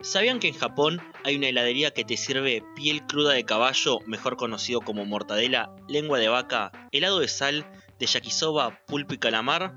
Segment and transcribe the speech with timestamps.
[0.00, 4.36] ¿Sabían que en Japón hay una heladería que te sirve piel cruda de caballo, mejor
[4.36, 7.66] conocido como mortadela, lengua de vaca, helado de sal,
[7.98, 9.72] de yakisoba, pulpo y calamar?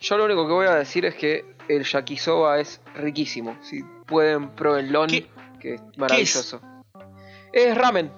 [0.00, 3.58] Yo lo único que voy a decir es que el yakisoba es riquísimo.
[3.62, 5.26] Si pueden, pruébenlo, ¿Qué-
[5.60, 6.60] que es maravilloso.
[7.52, 7.76] Es?
[7.76, 8.10] ramen.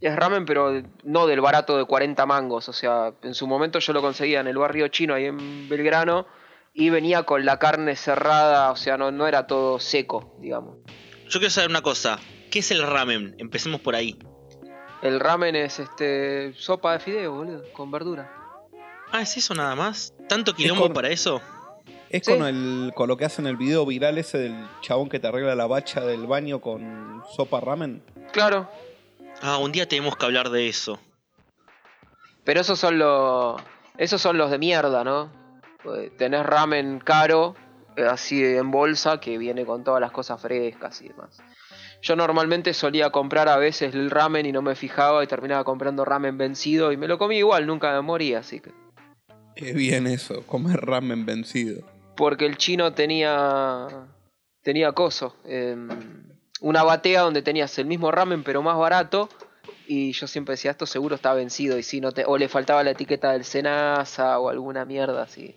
[0.00, 2.68] Es ramen, pero no del barato de 40 mangos.
[2.68, 6.26] O sea, en su momento yo lo conseguía en el barrio chino, ahí en Belgrano,
[6.78, 10.76] y venía con la carne cerrada, o sea, no, no era todo seco, digamos.
[11.28, 12.18] Yo quiero saber una cosa.
[12.52, 13.34] ¿Qué es el ramen?
[13.38, 14.16] Empecemos por ahí.
[15.02, 18.32] El ramen es este sopa de fideo, boludo, con verdura.
[19.10, 20.14] Ah, ¿es eso nada más?
[20.28, 21.40] ¿Tanto quilombo con- para eso?
[22.10, 22.32] Es Sí.
[22.32, 25.54] con, el, con lo que hacen el video viral ese del chabón que te arregla
[25.56, 28.02] la bacha del baño con sopa ramen.
[28.32, 28.70] Claro,
[29.42, 30.98] Ah, un día tenemos que hablar de eso.
[32.44, 33.60] Pero esos son los.
[33.96, 35.30] Esos son los de mierda, ¿no?
[35.88, 37.56] Pues tenés ramen caro,
[37.96, 41.38] eh, así en bolsa, que viene con todas las cosas frescas y demás.
[42.02, 46.04] Yo normalmente solía comprar a veces el ramen y no me fijaba y terminaba comprando
[46.04, 48.70] ramen vencido y me lo comí igual, nunca me moría, así que.
[49.56, 51.82] Qué bien eso, comer ramen vencido.
[52.14, 53.88] Porque el chino tenía.
[54.62, 55.36] tenía coso.
[55.46, 55.88] em,
[56.60, 59.30] una batea donde tenías el mismo ramen pero más barato.
[59.86, 61.78] Y yo siempre decía, esto seguro está vencido.
[61.78, 62.26] Y si no te.
[62.26, 65.56] O le faltaba la etiqueta del Senasa o alguna mierda así.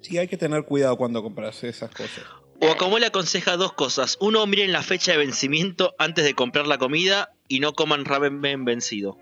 [0.00, 2.24] Sí, hay que tener cuidado cuando compras esas cosas.
[2.60, 4.16] O como le aconseja dos cosas.
[4.20, 8.64] Uno, miren la fecha de vencimiento antes de comprar la comida y no coman ramen
[8.64, 9.18] vencido.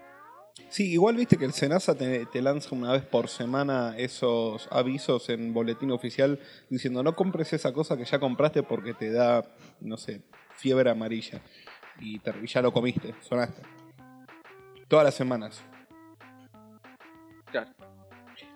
[0.69, 5.29] Sí, igual viste que el Senasa te, te lanza una vez por semana esos avisos
[5.31, 6.39] en boletín oficial
[6.71, 9.45] diciendo no compres esa cosa que ya compraste porque te da,
[9.81, 10.23] no sé,
[10.57, 11.41] fiebre amarilla.
[12.01, 13.63] Y, te- y ya lo comiste, sonaste.
[14.89, 15.63] Todas las semanas.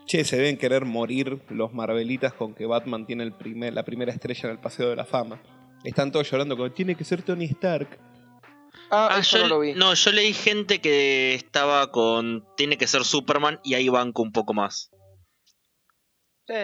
[0.09, 4.11] Che, se deben querer morir los Marvelitas con que Batman tiene el primer, la primera
[4.11, 5.41] estrella en el Paseo de la Fama.
[5.85, 7.99] Están todos llorando con tiene que ser Tony Stark.
[8.91, 9.75] Ah, Ah, yo, no lo vi.
[9.75, 12.45] no, yo leí gente que estaba con.
[12.57, 14.91] Tiene que ser Superman y ahí banco un poco más.
[16.47, 16.55] Sí,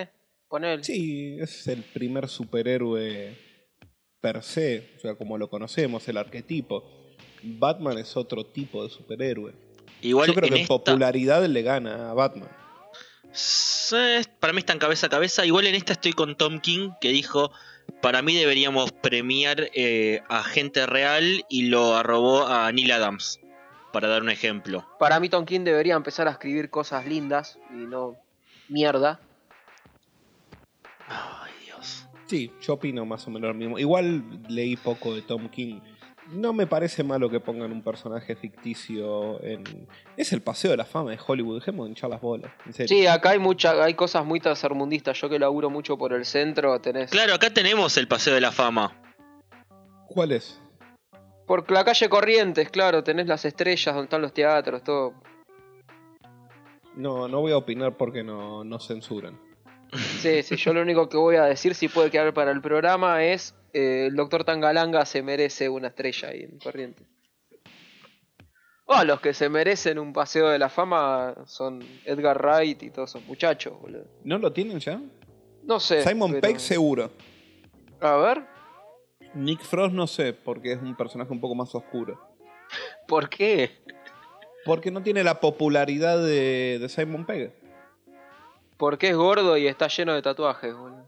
[0.49, 0.83] ponele.
[0.83, 3.37] Sí, es el primer superhéroe
[4.23, 6.83] per se, o sea, como lo conocemos, el arquetipo.
[7.43, 9.53] Batman es otro tipo de superhéroe.
[10.01, 12.49] Igual Yo creo en que en esta- popularidad le gana a Batman.
[14.41, 15.45] Para mí están cabeza a cabeza.
[15.45, 17.51] Igual en esta estoy con Tom King que dijo,
[18.01, 23.41] para mí deberíamos premiar eh, a gente real y lo arrobó a Neil Adams,
[23.93, 24.87] para dar un ejemplo.
[24.99, 28.17] Para mí Tom King debería empezar a escribir cosas lindas y no
[28.69, 29.21] mierda.
[31.09, 32.07] Ay, Dios.
[32.27, 33.79] Sí, yo opino más o menos lo mismo.
[33.79, 35.81] Igual leí poco de Tom King.
[36.35, 39.87] No me parece malo que pongan un personaje ficticio en...
[40.17, 42.51] Es el paseo de la fama de Hollywood, dejemos de hinchar las bolas.
[42.67, 42.89] En serio.
[42.89, 45.21] Sí, acá hay mucha, hay cosas muy tercermundistas.
[45.21, 47.11] Yo que laburo mucho por el centro, tenés.
[47.11, 49.01] Claro, acá tenemos el Paseo de la Fama.
[50.09, 50.61] ¿Cuál es?
[51.47, 55.15] Por la calle Corrientes, claro, tenés las estrellas donde están los teatros, todo.
[56.97, 59.39] No, no voy a opinar porque no, no censuran.
[59.93, 63.23] Sí, sí, yo lo único que voy a decir, si puede quedar para el programa,
[63.25, 67.07] es eh, el doctor Tangalanga se merece una estrella ahí en Corrientes.
[68.87, 73.11] Oh, los que se merecen un paseo de la fama son Edgar Wright y todos
[73.11, 74.05] esos muchachos, boludo.
[74.25, 75.01] ¿No lo tienen ya?
[75.63, 76.03] No sé.
[76.03, 77.11] Simon pero- Pegg seguro.
[78.01, 78.43] A ver,
[79.35, 82.21] Nick Frost no sé, porque es un personaje un poco más oscuro.
[83.09, 83.71] ¿por qué?
[84.65, 87.53] Porque no tiene la popularidad de, de Simon Pegg.
[88.77, 91.07] Porque es gordo y está lleno de tatuajes, boludo.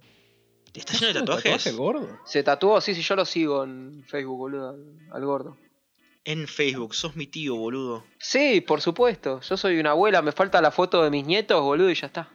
[0.78, 1.64] ¿Está lleno de ¿Es un tatuajes?
[1.64, 2.18] tatuaje gordo?
[2.24, 5.56] Se tatuó, sí, sí, yo lo sigo en Facebook, boludo, al, al gordo.
[6.24, 8.04] En Facebook, sos mi tío, boludo.
[8.18, 9.40] Sí, por supuesto.
[9.42, 12.28] Yo soy una abuela, me falta la foto de mis nietos, boludo, y ya está.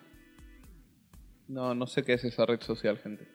[1.48, 3.28] No, no sé qué es esa red social, gente.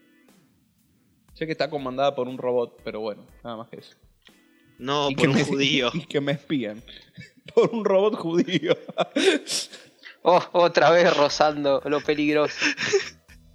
[1.34, 3.94] Sé que está comandada por un robot, pero bueno, nada más que eso.
[4.78, 5.91] No, y, por que un me, judío.
[5.94, 6.83] y que me espían.
[7.55, 8.75] por un robot judío.
[10.23, 12.56] Oh, otra vez rozando lo peligroso.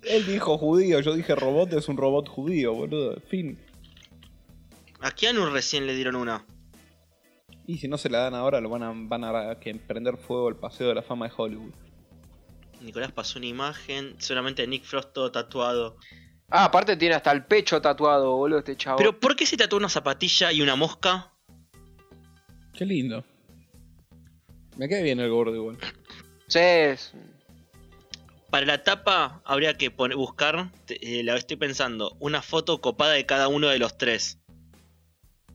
[0.04, 3.20] Él dijo judío, yo dije robot, es un robot judío, boludo.
[3.30, 3.60] Fin.
[5.00, 6.46] A Keanu recién le dieron una.
[7.68, 10.50] Y si no se la dan ahora, lo van a, van a que prender fuego
[10.50, 11.74] el paseo de la fama de Hollywood.
[12.82, 15.98] Nicolás pasó una imagen, solamente Nick Frost todo tatuado.
[16.50, 18.98] Ah, aparte tiene hasta el pecho tatuado, boludo, este chavo.
[18.98, 21.32] Pero ¿por qué se tatuó una zapatilla y una mosca?
[22.74, 23.24] Qué lindo.
[24.78, 25.78] Me cae bien el gordo igual.
[26.48, 27.14] Sí, es-
[28.52, 33.26] Para la tapa habría que poner, buscar, eh, la estoy pensando, una foto copada de
[33.26, 34.40] cada uno de los tres.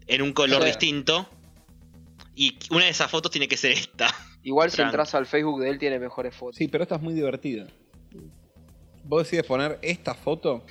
[0.06, 0.68] En un color Sí.
[0.68, 1.28] distinto.
[2.34, 4.08] Y una de esas fotos tiene que ser esta.
[4.42, 6.56] Igual si entras al Facebook de él tiene mejores fotos.
[6.56, 7.66] Sí, pero esta es muy divertida.
[9.04, 10.64] Vos decides poner esta foto.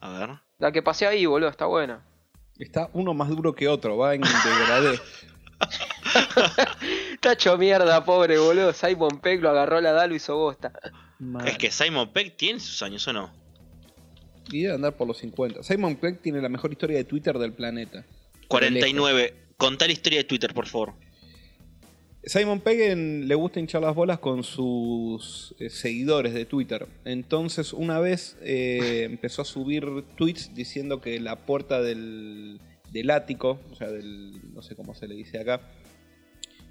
[0.00, 0.30] A ver.
[0.58, 2.04] La que pasé ahí, boludo, está buena.
[2.58, 5.00] Está uno más duro que otro, va en degradé.
[7.12, 8.72] Está hecho mierda, pobre boludo.
[8.72, 10.72] Simon Peck lo agarró la da, lo hizo bosta.
[11.22, 11.46] Mal.
[11.48, 13.30] Es que Simon Peck tiene sus años, ¿o no?
[14.50, 15.62] Y debe andar por los 50.
[15.62, 18.04] Simon Peck tiene la mejor historia de Twitter del planeta.
[18.48, 19.34] 49.
[19.56, 20.94] Contá la historia de Twitter, por favor.
[22.24, 26.86] Simon Pegg en- le gusta hinchar las bolas con sus eh, seguidores de Twitter.
[27.04, 29.84] Entonces, una vez eh, empezó a subir
[30.16, 32.60] tweets diciendo que la puerta del,
[32.92, 34.52] del ático, o sea, del.
[34.54, 35.60] no sé cómo se le dice acá,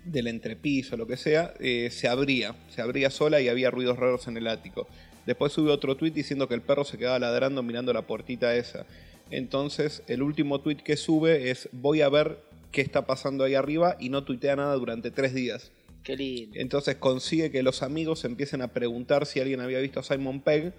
[0.06, 2.56] del entrepiso, lo que sea, eh, se abría.
[2.70, 4.88] Se abría sola y había ruidos raros en el ático.
[5.26, 8.86] Después subió otro tweet diciendo que el perro se quedaba ladrando mirando la puertita esa.
[9.30, 12.40] Entonces, el último tweet que sube es: Voy a ver
[12.72, 15.72] qué está pasando ahí arriba y no tuitea nada durante tres días.
[16.04, 16.60] Qué lindo.
[16.60, 20.74] Entonces consigue que los amigos empiecen a preguntar si alguien había visto a Simon Pegg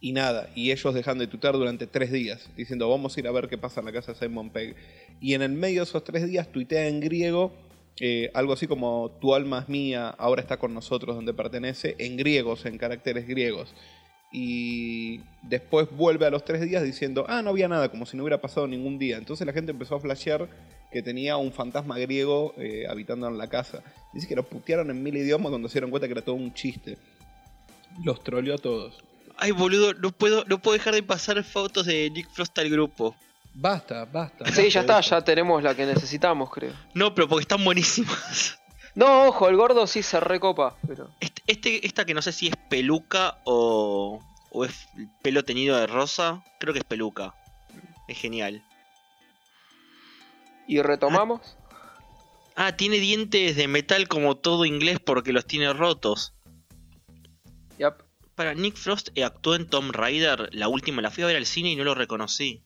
[0.00, 0.50] y nada.
[0.56, 3.56] Y ellos dejan de tuitear durante tres días, diciendo vamos a ir a ver qué
[3.56, 4.74] pasa en la casa de Simon Pegg.
[5.20, 7.52] Y en el medio de esos tres días tuitea en griego
[8.00, 12.16] eh, algo así como tu alma es mía, ahora está con nosotros donde pertenece, en
[12.16, 13.74] griegos, en caracteres griegos.
[14.30, 18.24] Y después vuelve a los tres días diciendo, ah, no había nada, como si no
[18.24, 19.16] hubiera pasado ningún día.
[19.16, 20.48] Entonces la gente empezó a flashear
[20.92, 23.82] que tenía un fantasma griego eh, habitando en la casa.
[24.12, 26.52] Dice que lo putearon en mil idiomas cuando se dieron cuenta que era todo un
[26.52, 26.98] chiste.
[28.04, 29.02] Los troleó a todos.
[29.36, 33.14] Ay, boludo, no puedo, no puedo dejar de pasar fotos de Nick Frost al grupo.
[33.54, 34.44] Basta, basta.
[34.46, 36.72] Sí, basta ya está, ya tenemos la que necesitamos, creo.
[36.94, 38.58] No, pero porque están buenísimas.
[38.94, 41.10] No, ojo, el gordo sí se recopa, pero.
[41.20, 44.88] Este, este- esta que no sé si es peluca o, o es
[45.22, 47.34] pelo teñido de rosa, creo que es peluca.
[48.08, 48.64] Es genial.
[50.66, 51.56] ¿Y retomamos?
[52.56, 56.34] Ah, tiene dientes de metal como todo inglés porque los tiene rotos.
[57.78, 58.02] Yep.
[58.34, 61.70] Para Nick Frost actuó en Tomb Raider, la última, la fui a ver al cine
[61.70, 62.62] y no lo reconocí.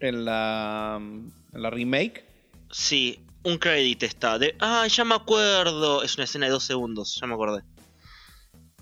[0.00, 2.24] En la, en la remake.
[2.70, 4.38] Sí, un crédito está.
[4.38, 6.02] De, ah, ya me acuerdo.
[6.02, 7.62] Es una escena de dos segundos, ya me acordé.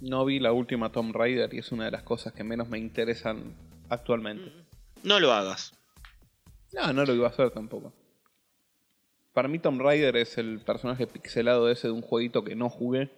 [0.01, 2.79] No vi la última Tomb Raider y es una de las cosas que menos me
[2.79, 3.55] interesan
[3.89, 4.53] actualmente.
[5.03, 5.73] No lo hagas.
[6.73, 7.93] No, no lo iba a hacer tampoco.
[9.33, 13.11] Para mí Tomb Raider es el personaje pixelado ese de un jueguito que no jugué.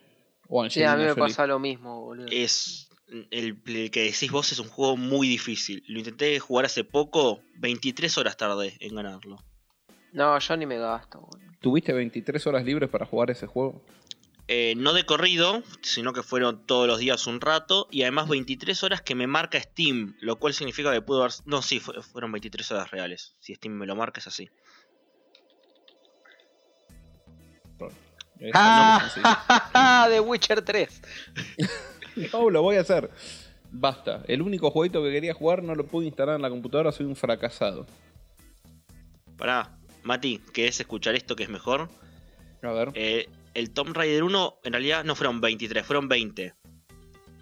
[0.48, 1.20] O Sí, a mí me Jolie.
[1.22, 2.26] pasa lo mismo, boludo.
[2.30, 2.85] Es.
[3.08, 5.84] El, el que decís vos es un juego muy difícil.
[5.86, 9.38] Lo intenté jugar hace poco, 23 horas tardé en ganarlo.
[10.12, 11.46] No, yo ni me gasto, boludo.
[11.60, 13.84] ¿Tuviste 23 horas libres para jugar ese juego?
[14.48, 17.88] Eh, no de corrido, sino que fueron todos los días un rato.
[17.90, 20.16] Y además 23 horas que me marca Steam.
[20.20, 21.32] Lo cual significa que pudo haber.
[21.44, 23.34] No, sí, fue- fueron 23 horas reales.
[23.40, 24.48] Si Steam me lo marca es así.
[28.54, 30.06] ¡Ah!
[30.08, 31.02] The Witcher 3.
[32.32, 33.10] No, lo voy a hacer.
[33.70, 34.22] Basta.
[34.26, 37.16] El único jueguito que quería jugar no lo pude instalar en la computadora, soy un
[37.16, 37.86] fracasado.
[39.36, 41.88] Pará, Mati, ¿querés escuchar esto que es mejor?
[42.62, 42.90] A ver.
[42.94, 46.54] Eh, el Tomb Raider 1 en realidad no fueron 23, fueron 20.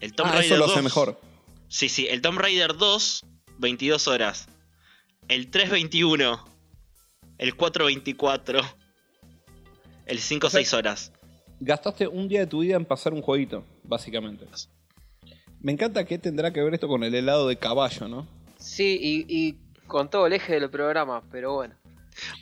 [0.00, 1.20] El Tomb ah, Raider eso lo 2, sé mejor.
[1.68, 3.26] Sí, sí, el Tomb Raider 2,
[3.58, 4.48] 22 horas.
[5.28, 6.44] El 3, 21.
[7.38, 8.60] El 4, 24.
[10.06, 11.12] El 5, O sea, 6 horas.
[11.60, 14.46] Gastaste un día de tu vida en pasar un jueguito, básicamente.
[15.60, 18.26] Me encanta que tendrá que ver esto con el helado de caballo, ¿no?
[18.58, 21.74] Sí, y, y con todo el eje del programa, pero bueno.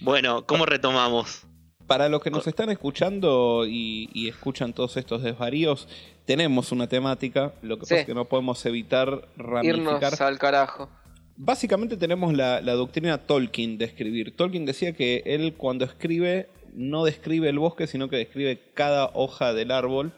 [0.01, 1.45] Bueno, ¿cómo retomamos?
[1.87, 5.89] Para los que nos están escuchando y, y escuchan todos estos desvaríos,
[6.25, 7.53] tenemos una temática.
[7.63, 7.91] Lo que Sí.
[7.95, 9.77] pasa es que no podemos evitar ramificar.
[9.79, 10.89] Irnos al carajo.
[11.37, 14.37] Básicamente tenemos la, la doctrina Tolkien de escribir.
[14.37, 19.53] Tolkien decía que él cuando escribe no describe el bosque, sino que describe cada hoja
[19.53, 20.13] del árbol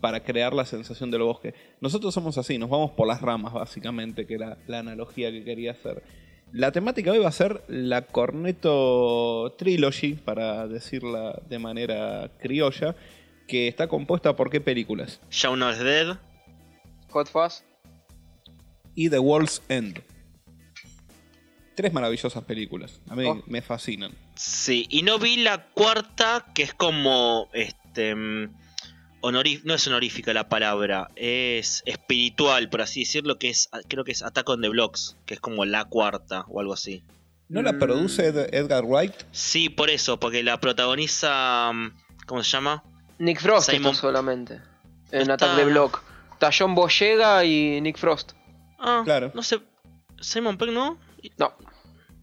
[0.00, 1.54] para crear la sensación del bosque.
[1.80, 5.72] Nosotros somos así, nos vamos por las ramas básicamente, que era la analogía que quería
[5.72, 6.02] hacer.
[6.52, 12.94] La temática hoy va a ser la Corneto Trilogy, para decirla de manera criolla,
[13.48, 15.20] que está compuesta por qué películas?
[15.30, 16.16] Shaun of the Dead.
[17.10, 17.62] Hot Fuzz.
[18.94, 20.00] y The World's End.
[21.74, 23.00] Tres maravillosas películas.
[23.10, 23.42] A mí Oh.
[23.46, 24.12] me fascinan.
[24.34, 27.48] Sí, y no vi la cuarta, que es como.
[27.52, 28.14] Este.
[29.30, 33.68] Mm, no es honorífica la palabra, es espiritual, por así decirlo, que es.
[33.88, 37.02] Creo que es Attack on the Blocks, que es como la cuarta o algo así.
[37.48, 37.78] ¿No la Mm.
[37.78, 39.14] produce Ed- Edgar Wright?
[39.32, 41.70] Sí, por eso, porque la protagoniza.
[41.72, 41.90] mm,
[42.26, 42.82] ¿Cómo se llama?
[43.18, 44.60] Nick Frost Simon- solamente.
[45.12, 46.02] En Está- Attack de Block.
[46.58, 48.32] John Boyega y Nick Frost.
[48.78, 49.30] Ah, Claro.
[49.34, 49.60] No sé.
[50.20, 50.98] Simon Pegg, ¿no?
[51.38, 51.54] No.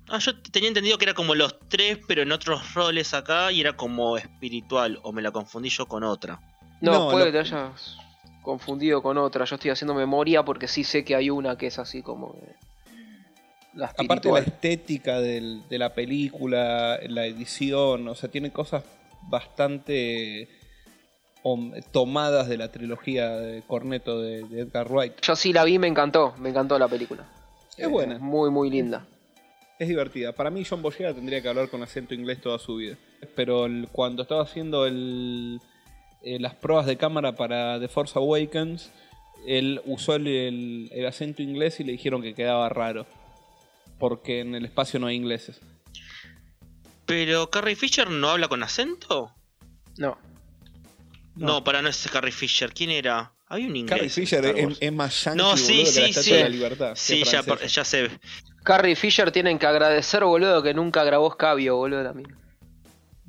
[0.10, 3.62] Ah, yo tenía entendido que era como los tres, pero en otros roles acá y
[3.62, 6.40] era como espiritual, o me la confundí yo con otra.
[6.84, 7.98] No, No, puede lo- que te hayas
[8.42, 9.46] confundido con otra.
[9.46, 12.34] Yo estoy haciendo memoria porque sí sé que hay una que es así como.
[12.34, 12.56] de-
[13.76, 14.44] La Aparte la espiritual.
[14.44, 18.84] estética del- de la película, la edición, o sea, tiene cosas
[19.30, 20.48] bastante
[21.42, 25.14] om- tomadas de la trilogía de Corneto de, de Edgar Wright.
[25.22, 27.26] Yo sí la vi, me encantó, me encantó la película.
[27.78, 28.20] Es buena.
[28.20, 29.06] Muy, muy linda.
[29.80, 30.34] Es divertida.
[30.34, 32.96] Para mí John Boyega tendría que hablar con acento inglés toda su vida.
[33.36, 35.60] Pero el- cuando estaba haciendo el,
[36.24, 38.92] eh, las pruebas de cámara para The Force Awakens,
[39.46, 43.06] él usó el, el- el acento inglés y le dijeron que quedaba raro.
[44.00, 45.60] Porque en el espacio no hay ingleses.
[47.06, 49.32] Pero Carrie Fisher no habla con acento.
[49.98, 50.18] No.
[51.36, 52.74] No, para no es Carrie Fisher.
[52.74, 53.34] ¿Quién era?
[53.48, 53.90] Hay un inglés.
[53.98, 56.32] Carrie Fisher es, es más yankee No, sí, boludo, que la sí, sí.
[56.34, 56.94] de la Libertad.
[56.96, 58.10] Sí, ya, ya sé.
[58.64, 62.36] Carrie Fisher tienen que agradecer, boludo, que nunca grabó Scabio, boludo, también.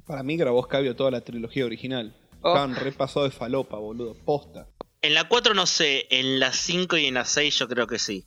[0.07, 2.15] Para mí grabó Scabio toda la trilogía original.
[2.45, 2.49] Oh.
[2.49, 4.15] Estaban repasados de falopa, boludo.
[4.25, 4.69] Posta.
[5.01, 7.99] En la 4 no sé, en la 5 y en la 6 yo creo que
[7.99, 8.27] sí.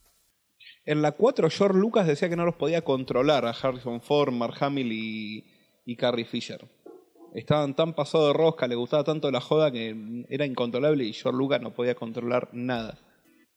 [0.85, 4.55] En la 4, George Lucas decía que no los podía controlar a Harrison Ford, Mark
[4.61, 5.45] Hamill y,
[5.85, 6.65] y Carrie Fisher.
[7.35, 11.37] Estaban tan pasados de rosca, le gustaba tanto la joda que era incontrolable y George
[11.37, 12.97] Lucas no podía controlar nada.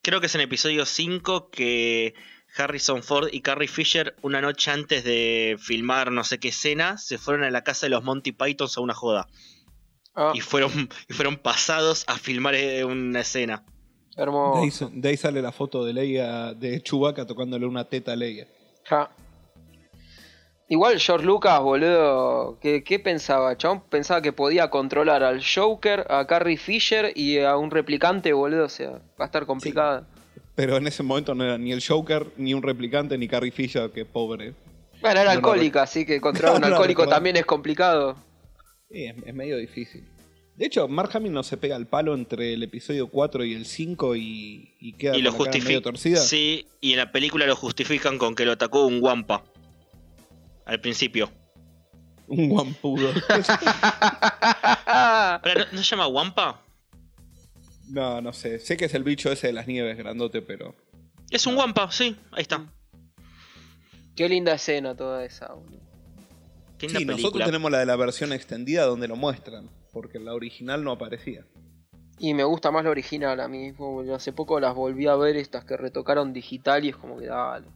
[0.03, 2.15] Creo que es en episodio 5 que
[2.57, 7.17] Harrison Ford y Carrie Fisher, una noche antes de filmar no sé qué escena, se
[7.17, 9.29] fueron a la casa de los Monty Pythons a una joda.
[10.15, 10.71] Ah, Y fueron,
[11.09, 13.65] y fueron pasados a filmar eh, una escena.
[14.17, 14.87] De hermoso.
[14.87, 18.47] ahí, de ahí sale la foto de Leia, de Chewbacca tocándole una teta a Leia.
[18.85, 19.11] Ja.
[20.69, 23.57] Igual George Lucas, boludo, ¿qué, qué pensaba?
[23.57, 28.67] Chabón pensaba que podía controlar al Joker, a Carrie Fisher y a un replicante, boludo.
[28.67, 30.07] O sea, va a estar complicada.
[30.55, 33.91] Pero en ese momento no era ni el Joker, ni un replicante, ni Carrie Fisher,
[33.91, 34.55] que pobre.
[35.01, 38.17] Bueno, era No alcohólica, así que controlar a un No alcohólico también es complicado.
[38.91, 40.05] Sí, es, es medio difícil.
[40.57, 43.65] De hecho, Mark Hamill no se pega el palo entre el episodio 4 y el
[43.65, 46.19] 5 y, y queda Y lo con la cara medio torcida.
[46.19, 49.43] Sí, y en la película lo justifican con que lo atacó un guampa.
[50.67, 51.31] Al principio.
[52.27, 53.11] Un guampudo.
[54.87, 56.63] Ahora, ¿no, no se llama guampa?
[57.89, 58.59] no, no sé.
[58.59, 60.75] Sé que es el bicho ese de las nieves grandote, pero...
[61.31, 62.67] Es un guampa, sí, ahí está.
[64.15, 65.90] Qué linda escena toda esa, boludo.
[66.89, 67.45] Sí, nosotros película.
[67.47, 71.45] tenemos la de la versión extendida donde lo muestran, porque la original no aparecía.
[72.19, 73.73] Y me gusta más la original a mí.
[73.73, 77.27] como hace poco las volví a ver, estas que retocaron digital y es como que
[77.27, 77.67] dale.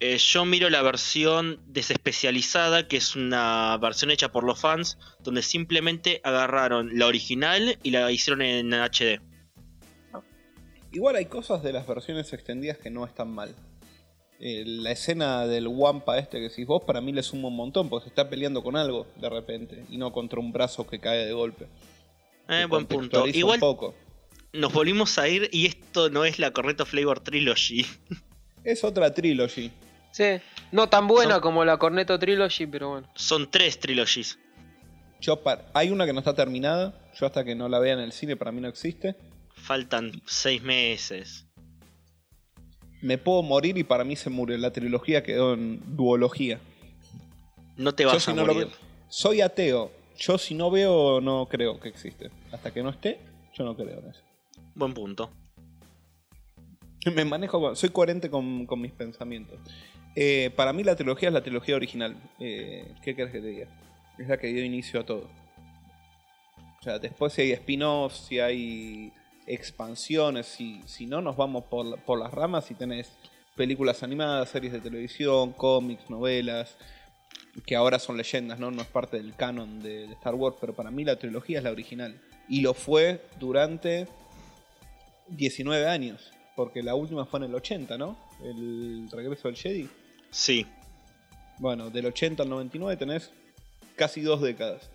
[0.00, 5.42] Eh, yo miro la versión desespecializada, que es una versión hecha por los fans, donde
[5.42, 9.20] simplemente agarraron la original y la hicieron en HD.
[10.92, 13.54] Igual hay cosas de las versiones extendidas que no están mal.
[14.46, 17.88] Eh, la escena del Wampa este que decís vos, para mí le suma un montón,
[17.88, 21.24] porque se está peleando con algo de repente, y no contra un brazo que cae
[21.24, 21.66] de golpe.
[22.50, 23.26] Eh, buen punto.
[23.26, 23.94] Igual poco.
[24.52, 27.86] nos volvimos a ir y esto no es la Corneto Flavor Trilogy.
[28.64, 29.70] Es otra trilogy.
[30.10, 30.24] Sí,
[30.72, 33.08] no tan buena Son- como la Cornetto Trilogy, pero bueno.
[33.14, 34.38] Son tres trilogies.
[35.20, 38.00] Yo par- hay una que no está terminada, yo hasta que no la vea en
[38.00, 39.16] el cine para mí no existe.
[39.54, 41.46] Faltan seis meses.
[43.04, 44.56] Me puedo morir y para mí se murió.
[44.56, 46.58] La trilogía quedó en duología.
[47.76, 48.68] No te vas si a no morir.
[49.08, 49.90] soy ateo.
[50.16, 52.30] Yo si no veo, no creo que existe.
[52.50, 53.18] Hasta que no esté,
[53.52, 54.22] yo no creo en eso.
[54.74, 55.30] Buen punto.
[57.14, 59.58] Me manejo, soy coherente con, con mis pensamientos.
[60.16, 62.16] Eh, para mí la trilogía es la trilogía original.
[62.40, 63.66] Eh, ¿Qué querés que te diga?
[64.16, 65.28] Es la que dio inicio a todo.
[66.80, 69.12] O sea, después si hay spin-offs, si hay
[69.46, 73.10] expansiones, si, si no nos vamos por, por las ramas y tenés
[73.56, 76.76] películas animadas, series de televisión, cómics, novelas,
[77.66, 78.70] que ahora son leyendas, ¿no?
[78.70, 81.64] No es parte del canon de, de Star Wars, pero para mí la trilogía es
[81.64, 82.20] la original.
[82.48, 84.08] Y lo fue durante
[85.28, 88.18] 19 años, porque la última fue en el 80, ¿no?
[88.42, 89.88] El regreso del Jedi.
[90.30, 90.66] Sí.
[91.58, 93.30] Bueno, del 80 al 99 tenés
[93.96, 94.90] casi dos décadas.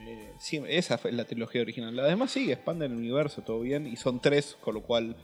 [0.00, 1.94] Eh, sí, esa fue la trilogía original.
[1.94, 3.86] La demás sigue, expande el universo, todo bien.
[3.86, 5.16] Y son tres, con lo cual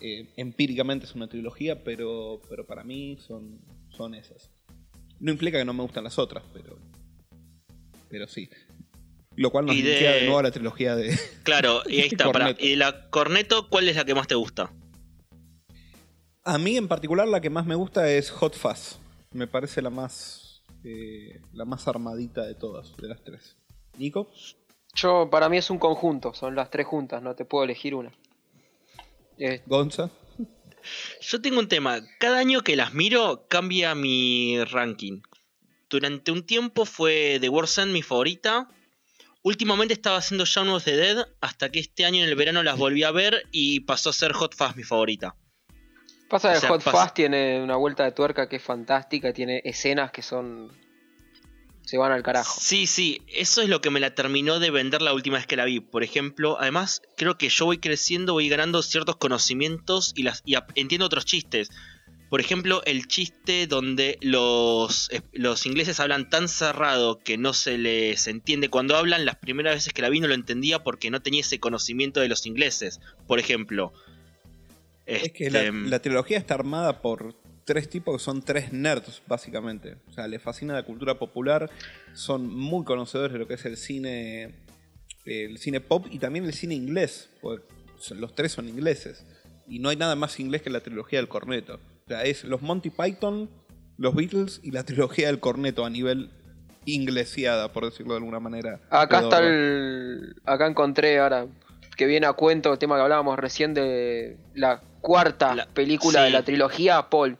[0.00, 4.50] eh, empíricamente es una trilogía, pero, pero para mí son, son esas.
[5.20, 6.78] No implica que no me gustan las otras, pero,
[8.08, 8.48] pero sí.
[9.36, 11.16] Lo cual nos Y de- nuevo a la trilogía de...
[11.42, 12.24] Claro, y ahí está.
[12.24, 12.64] Corneto.
[12.64, 14.72] Y de la Corneto, ¿cuál es la que más te gusta?
[16.42, 18.98] A mí en particular la que más me gusta es Hot Fuzz.
[19.32, 23.56] Me parece la más eh, la más armadita de todas, de las tres.
[23.98, 24.30] Nico,
[24.94, 28.12] Yo, para mí es un conjunto, son las tres juntas, no te puedo elegir una.
[29.38, 30.10] Eh, Gonza.
[31.20, 32.00] Yo tengo un tema.
[32.18, 35.20] Cada año que las miro, cambia mi ranking.
[35.88, 38.68] Durante un tiempo fue The World's End mi favorita.
[39.42, 41.26] Últimamente estaba haciendo Shaun of the Dead.
[41.40, 44.32] Hasta que este año en el verano las volví a ver y pasó a ser
[44.32, 45.36] Hot Fuzz mi favorita.
[46.28, 49.62] Pasa que O sea, Hot Fuzz tiene una vuelta de tuerca que es fantástica, tiene
[49.64, 50.72] escenas que son.
[51.86, 52.58] Se van al carajo.
[52.60, 55.54] Sí, sí, eso es lo que me la terminó de vender la última vez que
[55.54, 55.78] la vi.
[55.78, 60.56] Por ejemplo, además, creo que yo voy creciendo, voy ganando ciertos conocimientos y, las, y
[60.74, 61.70] entiendo otros chistes.
[62.28, 68.26] Por ejemplo, el chiste donde los, los ingleses hablan tan cerrado que no se les
[68.26, 69.24] entiende cuando hablan.
[69.24, 72.28] Las primeras veces que la vi no lo entendía porque no tenía ese conocimiento de
[72.28, 73.00] los ingleses.
[73.28, 73.92] Por ejemplo.
[75.06, 79.22] Es que la, este, la trilogía está armada por tres tipos que son tres nerds,
[79.26, 79.96] básicamente.
[80.08, 81.68] O sea, les fascina la cultura popular,
[82.14, 84.54] son muy conocedores de lo que es el cine,
[85.26, 87.28] el cine pop y también el cine inglés.
[87.42, 87.66] porque
[88.14, 89.26] los tres son ingleses.
[89.68, 91.74] Y no hay nada más inglés que la trilogía del corneto.
[92.04, 93.50] O sea, es los Monty Python,
[93.98, 96.30] los Beatles y la trilogía del corneto a nivel
[96.84, 98.80] inglesiada, por decirlo de alguna manera.
[98.90, 100.36] Acá está el.
[100.44, 101.46] Acá encontré ahora.
[101.96, 106.30] Que viene a cuento el tema que hablábamos recién de la cuarta La- película de
[106.30, 107.38] la trilogía, Paul.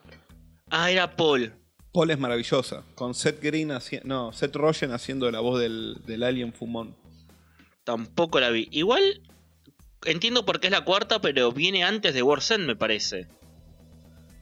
[0.70, 1.52] Ah, era Paul.
[1.92, 6.22] Paul es maravillosa, con Seth Green haci- no, Seth Rogen haciendo la voz del, del
[6.22, 6.94] alien fumón.
[7.84, 8.68] Tampoco la vi.
[8.70, 9.22] Igual
[10.04, 13.28] entiendo por qué es la cuarta, pero viene antes de World's End, me parece.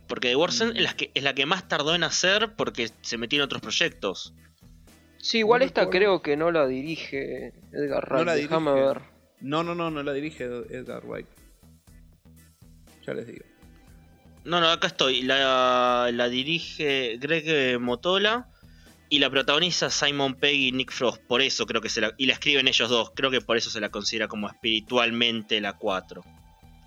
[0.09, 2.90] Porque The World's End es la, que, es la que más tardó en hacer porque
[3.02, 4.35] se metió en otros proyectos.
[5.19, 8.19] Sí, igual No esta creo que no la dirige Edgar Wright.
[8.19, 8.87] No la Déjame dirige.
[8.88, 9.00] ver.
[9.40, 11.26] No, no, no, no la dirige Edgar Wright.
[13.07, 13.45] Ya les digo.
[14.44, 15.22] No, no, acá estoy.
[15.22, 18.48] La, la dirige Greg Motola
[19.08, 21.22] y la protagoniza Simon Pegg y Nick Frost.
[21.22, 22.12] Por eso creo que se la.
[22.18, 23.12] Y la escriben ellos dos.
[23.14, 26.22] Creo que por eso se la considera como espiritualmente la 4.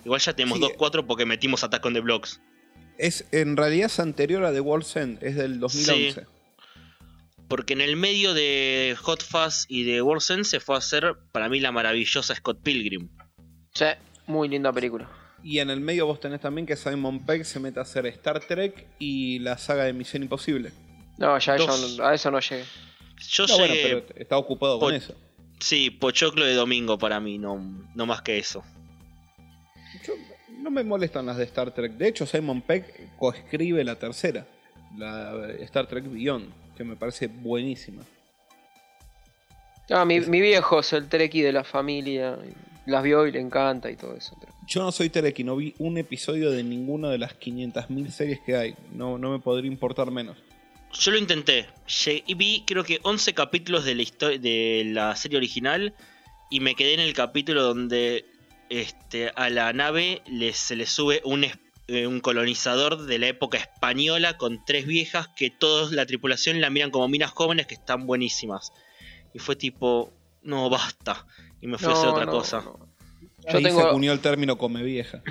[0.06, 0.62] Igual ya tenemos Sí.
[0.62, 2.40] dos 4 porque metimos Attack on the Blocks.
[2.98, 6.26] Es, en realidad es anterior a The World's End, es del 2011.
[7.48, 11.16] Porque en el medio de Hot Fuzz y de World's End se fue a hacer,
[11.32, 13.10] para mí, la maravillosa Scott Pilgrim.
[13.74, 13.86] Sí,
[14.26, 15.10] muy linda película.
[15.44, 18.40] Y en el medio vos tenés también que Simon Pegg se mete a hacer Star
[18.40, 20.72] Trek y la saga de Misión Imposible.
[21.18, 21.94] No, ya Dos.
[21.94, 22.64] eso- a eso no llegué.
[23.30, 23.88] Yo No, bueno, llegué.
[24.02, 25.16] pero está ocupado con eso.
[25.60, 27.60] Sí, pochoclo de domingo para mí, no,
[27.96, 28.64] no más que eso.
[30.06, 30.14] Yo-
[30.60, 31.94] no me molestan las de Star Trek.
[31.94, 34.46] De hecho, Simon Pegg coescribe la tercera,
[34.98, 38.04] la Star Trek Beyond, que me parece buenísima.
[39.90, 42.38] Ah, mi, mi viejo es el Treki de la familia.
[42.88, 44.36] Las vio y le encanta y todo eso.
[44.40, 48.10] pero- Yo no soy Trek y no vi un episodio de ninguna de las 500.000
[48.12, 48.76] series que hay.
[48.94, 50.38] No, no me podría importar menos.
[50.94, 51.68] Yo lo intenté.
[51.86, 54.04] Llegué- y vi creo que 11 capítulos de la,
[54.40, 55.94] de la serie original
[56.50, 58.26] y me quedé en el capítulo donde
[58.70, 61.46] este, a la nave le- se le sube un,
[61.90, 66.70] eh, un colonizador de la época española con tres viejas que todos la tripulación la
[66.70, 68.72] miran como minas jóvenes que están buenísimas.
[69.34, 71.26] Y fue tipo, no, basta.
[71.62, 72.62] Y me fui a hacer No, otra no, cosa.
[72.62, 72.80] no.
[73.48, 75.22] Ahí tengo- se acuñó el término come vieja.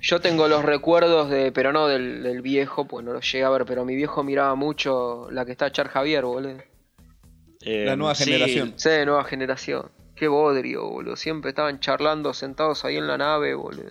[0.00, 3.50] Yo tengo los recuerdos de, pero no del, del viejo, pues no lo llegué a
[3.50, 6.56] ver, pero mi viejo miraba mucho la que está Char Javier, boludo.
[7.62, 8.72] Eh, La nueva sí, generación.
[8.76, 9.90] Sí, nueva generación.
[10.16, 11.16] Qué bodrio, boludo.
[11.16, 13.90] Siempre estaban charlando sentados ahí en la nave, boludo.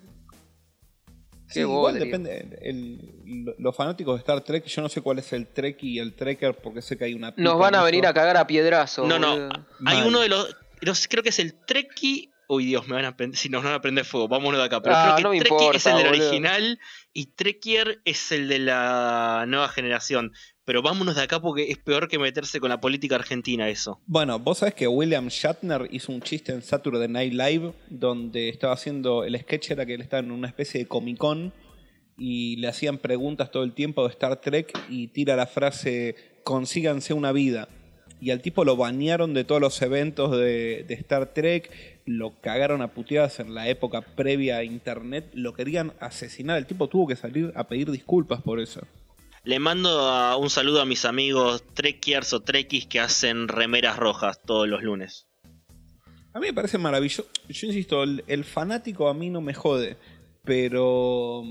[1.48, 2.06] Qué Sí, igual bodrio.
[2.06, 2.60] depende.
[2.62, 6.00] el- lo- los fanáticos de Star Trek, yo no sé cuál es el Trek y
[6.00, 7.34] el Trekker porque sé que hay una.
[7.38, 9.06] Nos van a venir a cagar a piedrazo.
[9.08, 9.32] No, no.
[9.32, 9.50] boludo.
[9.86, 10.08] Hay Mal.
[10.08, 12.32] uno de los, los- Creo que es el Treki.
[12.48, 13.38] Uy, Dios, me van a prender.
[13.38, 14.82] Si nos van a prender fuego, vámonos de acá.
[14.82, 16.28] Pero Ah, creo que no Treki es el del boludo.
[16.28, 16.80] original
[17.14, 20.32] y Trekier es el de la nueva generación.
[20.66, 24.02] Pero vámonos de acá porque es peor que meterse con la política argentina, eso.
[24.08, 28.74] Bueno, vos sabés que William Shatner hizo un chiste en Saturday Night Live donde estaba
[28.74, 29.24] haciendo.
[29.24, 31.54] El sketch era que él estaba en una especie de Comic Con
[32.18, 37.14] y le hacían preguntas todo el tiempo de Star Trek y tira la frase: consíganse
[37.14, 37.68] una vida.
[38.22, 41.72] Y al tipo lo banearon de todos los eventos de, de Star Trek,
[42.06, 46.58] lo cagaron a puteadas en la época previa a internet, lo querían asesinar.
[46.58, 48.82] El tipo tuvo que salir a pedir disculpas por eso.
[49.46, 54.42] Le mando a- un saludo a mis amigos Trekiers o Trekkies que hacen remeras rojas
[54.46, 55.28] todos los lunes.
[56.34, 57.26] A mí me parece maravilloso.
[57.48, 59.96] Yo insisto, el, el fanático a mí no me jode,
[60.44, 61.44] pero,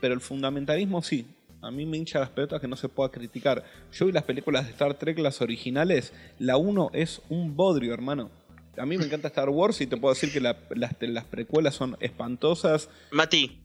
[0.00, 1.26] pero el fundamentalismo sí.
[1.64, 3.64] A mí me hincha las pelotas que no se pueda criticar.
[3.92, 6.12] Yo vi las películas de Star Trek, las originales.
[6.38, 8.30] La 1 es un bodrio, hermano.
[8.76, 11.74] A mí me encanta Star Wars y te puedo decir que la- las, las precuelas
[11.74, 12.88] son espantosas.
[13.12, 13.62] Mati,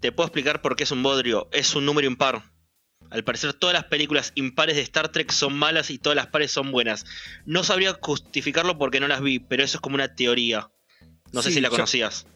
[0.00, 1.48] te puedo explicar por qué es un bodrio.
[1.52, 2.42] Es un número impar.
[3.08, 6.50] Al parecer todas las películas impares de Star Trek son malas y todas las pares
[6.50, 7.06] son buenas.
[7.44, 10.70] No sabría justificarlo porque no las vi, pero eso es como una teoría.
[11.32, 12.26] No sé si la yo- conocías.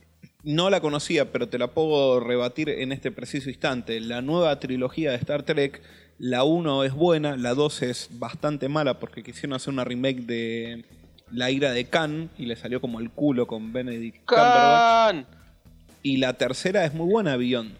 [0.42, 4.00] No la conocía, pero te la puedo rebatir en este preciso instante.
[4.00, 5.83] La nueva trilogía de Star Trek,
[6.18, 10.85] la 1 es buena, la 2 es bastante mala porque quisieron hacer una remake de
[11.31, 15.26] La ira de Khan y le salió como el culo con Benedict Cumberbatch.
[16.03, 17.76] Y la tercera es muy buena, Beyond.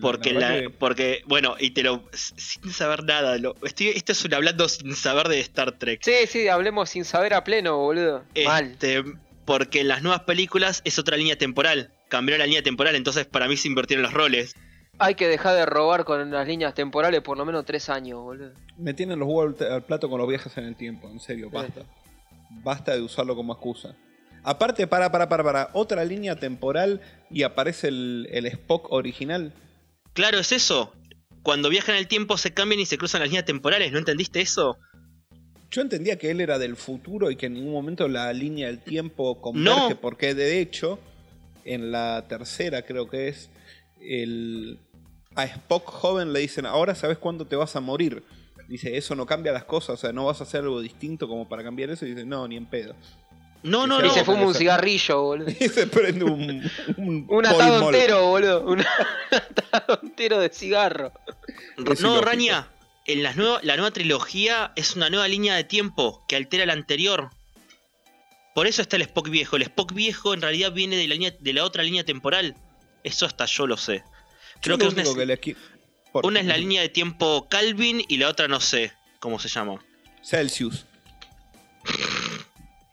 [0.00, 2.02] Porque, verdad la, que- porque, bueno, y te lo.
[2.12, 3.38] Sin saber nada.
[3.38, 6.00] Lo, estoy, esto es un hablando sin saber de Star Trek.
[6.04, 8.22] Sí, sí, hablemos sin saber a pleno, boludo.
[8.44, 8.72] Mal.
[8.72, 9.02] Este,
[9.44, 11.90] porque en las nuevas películas es otra línea temporal.
[12.08, 14.54] Cambiaron la línea temporal, entonces para mí se invirtieron los roles.
[14.98, 18.52] Hay que dejar de robar con las líneas temporales por lo menos tres años, boludo.
[18.78, 21.82] Me tienen los huevos al plato con los viajes en el tiempo, en serio, basta.
[22.62, 23.94] Basta de usarlo como excusa.
[24.42, 29.52] Aparte, para, para, para, para, otra línea temporal y aparece el, el Spock original.
[30.12, 30.94] Claro, es eso.
[31.42, 33.92] Cuando viajan el tiempo se cambian y se cruzan las líneas temporales.
[33.92, 34.78] ¿No entendiste eso?
[35.70, 38.78] Yo entendía que él era del futuro y que en ningún momento la línea del
[38.80, 40.00] tiempo converge, No.
[40.00, 41.00] porque de hecho,
[41.66, 43.50] en la tercera creo que es,
[44.00, 44.78] el,
[45.34, 48.22] a Spock joven le dicen, ahora sabes cuándo te vas a morir.
[48.68, 51.48] Dice, eso no cambia las cosas, o sea, no vas a hacer algo distinto como
[51.48, 52.04] para cambiar eso.
[52.06, 52.94] Y dice, no, ni en pedo.
[53.62, 54.14] No, no, Sí, y no.
[54.14, 55.48] se fuma un cigarrillo, boludo.
[55.60, 56.62] Y se prende un,
[56.96, 58.64] un, Un atado entero, boludo.
[58.66, 58.80] Un
[59.30, 61.12] atado entero de cigarro.
[61.76, 62.20] Es no, ilógico.
[62.22, 62.68] Rania.
[63.06, 66.72] En las nueva- la nueva trilogía es una nueva línea de tiempo que altera la
[66.72, 67.30] anterior.
[68.56, 69.56] Por eso está el Spock viejo.
[69.56, 72.56] El Spock viejo en realidad viene de la, línea- de la otra línea temporal.
[73.04, 74.02] Eso hasta yo lo sé.
[74.62, 75.56] Creo Yo que una es, que
[76.22, 79.78] una es la línea de tiempo Calvin y la otra no sé cómo se llama.
[80.24, 80.86] Celsius.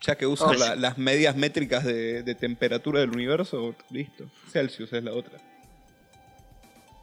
[0.06, 0.54] Ya que usa Oh.
[0.54, 4.30] la- las medias métricas de, de temperatura del universo, listo.
[4.52, 5.40] Celsius es la otra.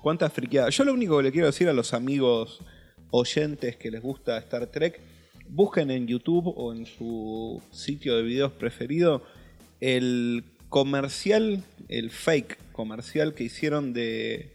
[0.03, 0.69] Cuánta friqueada.
[0.69, 2.61] Yo lo único que le quiero decir a los amigos
[3.11, 5.01] oyentes que les gusta Star Trek,
[5.51, 9.23] busquen en YouTube o en su sitio de videos preferido
[9.81, 14.55] el comercial, el fake comercial que hicieron de,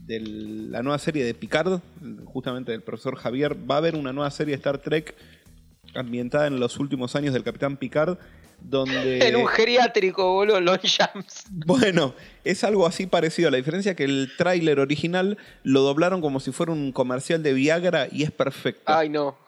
[0.00, 1.80] de la nueva serie de Picard,
[2.24, 3.56] justamente del profesor Javier.
[3.68, 5.14] Va a haber una nueva serie de Star Trek
[5.94, 8.18] ambientada en los últimos años del Capitán Picard,
[8.60, 9.18] donde...
[9.26, 11.44] En un geriátrico, boludo, Long Jams.
[11.50, 13.50] Bueno, es algo así parecido.
[13.50, 17.54] La diferencia es que el tráiler original lo doblaron como si fuera un comercial de
[17.54, 18.82] Viagra y es perfecto.
[18.86, 19.45] Ay, no.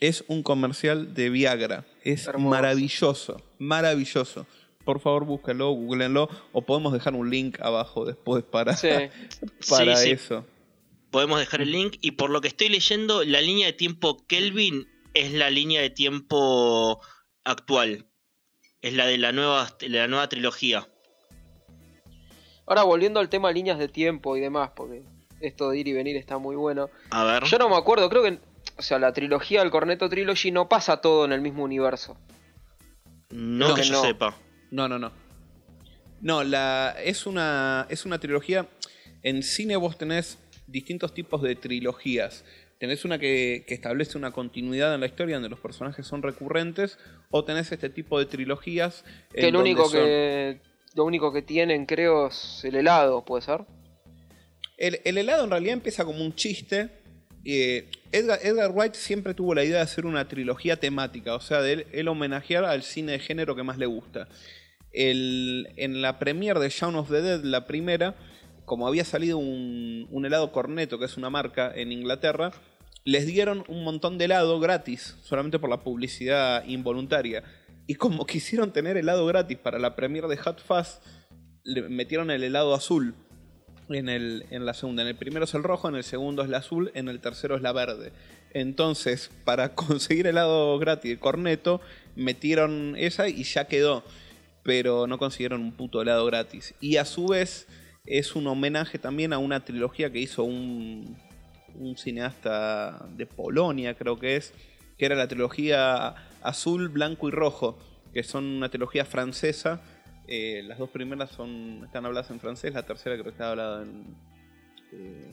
[0.00, 1.84] Es un comercial de Viagra.
[2.04, 2.50] Es Hermoso.
[2.50, 4.46] maravilloso, maravilloso.
[4.84, 8.88] Por favor, búsquenlo, googleenlo o podemos dejar un link abajo después para, Sí.
[9.68, 10.10] para Sí, sí.
[10.12, 10.46] eso.
[11.10, 11.96] Podemos dejar el link.
[12.00, 15.90] Y por lo que estoy leyendo, la línea de tiempo Kelvin es la línea de
[15.90, 17.00] tiempo
[17.44, 18.06] actual.
[18.82, 20.86] Es la de la nueva, de la nueva trilogía.
[22.66, 25.02] Ahora volviendo al tema líneas de tiempo y demás, porque
[25.40, 26.88] esto de ir y venir está muy bueno.
[27.10, 27.44] A ver.
[27.44, 28.38] Yo no me acuerdo, creo que.
[28.78, 32.16] O sea, la trilogía del Corneto Trilogy no pasa todo en el mismo universo.
[33.30, 34.02] No No, que yo no.
[34.02, 34.36] sepa.
[34.70, 35.12] No, no, no.
[36.20, 38.68] No, la, es, una, es una trilogía.
[39.22, 42.44] En cine vos tenés distintos tipos de trilogías.
[42.78, 46.98] Tenés una que, que establece una continuidad en la historia donde los personajes son recurrentes.
[47.30, 49.04] O tenés este tipo de trilogías.
[49.32, 50.60] Que el donde único son- que.
[50.94, 53.60] Lo único que tienen, creo, es el helado, ¿puede ser?
[54.76, 56.97] El, el helado en realidad empieza como un chiste.
[57.44, 61.62] Eh, Edgar, Edgar Wright siempre tuvo la idea de hacer una trilogía temática, o sea,
[61.62, 64.28] de él, homenajear al cine de género que más le gusta.
[64.92, 68.16] En la premiere de Shaun of the Dead, la primera,
[68.64, 72.52] como había salido un, un helado corneto, que es una marca en Inglaterra,
[73.04, 77.42] les dieron un montón de helado gratis, solamente por la publicidad involuntaria.
[77.86, 81.00] Y como quisieron tener helado gratis para la premiere de Hot Fuzz,
[81.64, 83.14] le metieron el helado azul
[83.88, 85.02] en, el, en la segunda.
[85.02, 87.56] En el primero es el rojo, en el segundo es el azul, en el tercero
[87.56, 88.12] es la verde.
[88.52, 91.80] Entonces, para conseguir helado gratis de corneto,
[92.16, 94.04] metieron esa y ya quedó.
[94.62, 96.74] Pero no consiguieron un puto helado gratis.
[96.80, 97.66] Y a su vez,
[98.04, 101.16] es un homenaje también a una trilogía que hizo un,
[101.74, 104.52] un cineasta de Polonia, creo que es,
[104.96, 107.78] que era la trilogía azul, blanco y rojo,
[108.12, 109.80] que son una trilogía francesa.
[110.30, 113.82] Eh, las dos primeras son están habladas en francés, la tercera creo que está hablada
[113.82, 114.14] en...
[114.92, 115.32] eh,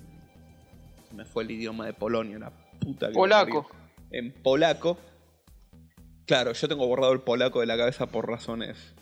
[1.10, 3.69] se me fue el idioma de Polonia, la puta que Polaco.
[4.10, 4.97] En polaco.
[6.25, 8.95] Claro, yo tengo borrado el polaco de la cabeza por razones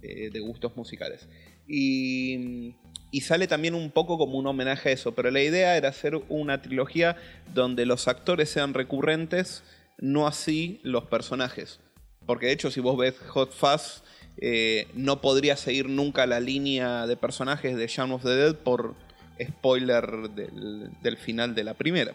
[0.00, 1.28] eh, de gustos musicales.
[1.68, 2.74] Y,
[3.10, 6.16] y sale también un poco como un homenaje a eso, pero la idea era hacer
[6.28, 7.16] una trilogía
[7.52, 9.62] donde los actores sean recurrentes,
[9.98, 11.80] no así los personajes.
[12.26, 14.02] Porque de hecho, si vos ves Hot Fuzz,
[14.38, 18.94] eh, no podría seguir nunca la línea de personajes de Shaun of the Dead por
[19.42, 22.14] spoiler del, del final de la primera.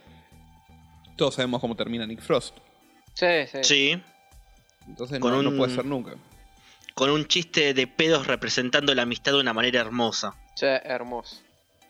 [1.15, 2.55] Todos sabemos cómo termina Nick Frost.
[3.13, 3.59] Sí, sí.
[3.63, 4.01] Sí.
[4.87, 6.13] Entonces Con no, no un- puede ser nunca.
[6.93, 10.35] Con un chiste de pedos representando la amistad de una manera hermosa.
[10.55, 11.41] Sí, hermoso.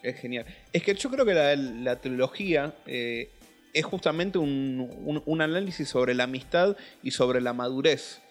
[0.03, 0.45] Es genial.
[0.73, 3.29] Es que yo creo que la, la trilogía eh,
[3.73, 8.21] es justamente un, un- un análisis sobre la amistad y sobre la madurez.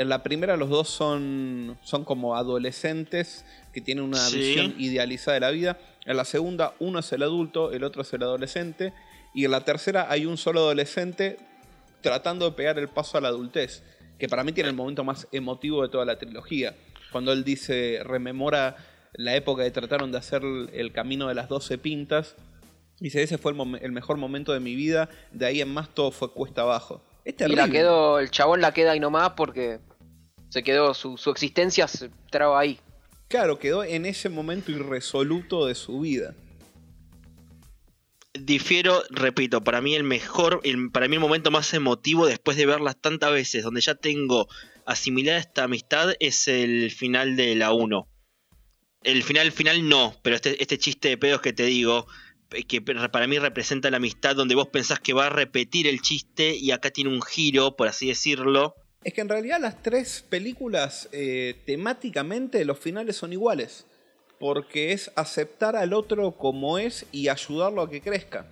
[0.00, 4.38] En la primera los dos son, son como adolescentes que tienen una Sí.
[4.38, 5.78] visión idealizada de la vida.
[6.06, 8.94] En la segunda, uno es el adulto, el otro es el adolescente.
[9.34, 11.36] Y en la tercera hay un solo adolescente
[12.00, 13.82] tratando de pegar el paso a la adultez.
[14.18, 16.74] Que para mí tiene el momento más emotivo de toda la trilogía.
[17.12, 18.76] Cuando él dice, rememora
[19.12, 22.36] la época que trataron de hacer el camino de las 12 pintas.
[23.00, 25.10] Dice, ese fue el, el mejor momento de mi vida.
[25.30, 27.02] De ahí en más todo fue cuesta abajo.
[27.26, 29.78] Es Y la quedó, el chabón la queda ahí nomás porque
[30.50, 32.78] se quedó, su, su existencia se traba ahí.
[33.28, 36.34] Claro, quedó en ese momento irresoluto de su vida.
[38.32, 42.66] Difiero, repito, para mí el mejor, el- para mí el momento más emotivo después de
[42.66, 44.48] verlas tantas veces, donde ya tengo
[44.86, 48.08] asimilada esta amistad, es el final de la 1.
[49.02, 52.06] El final, final no, pero este, este chiste de pedos que te digo,
[52.68, 56.54] que para mí representa la amistad, donde vos pensás que va a repetir el chiste
[56.56, 58.74] y acá tiene un giro, por así decirlo.
[59.02, 63.86] Es que en realidad las tres películas eh, temáticamente los finales son iguales.
[64.38, 68.46] Porque es aceptar al otro como es y ayudarlo a que crezca.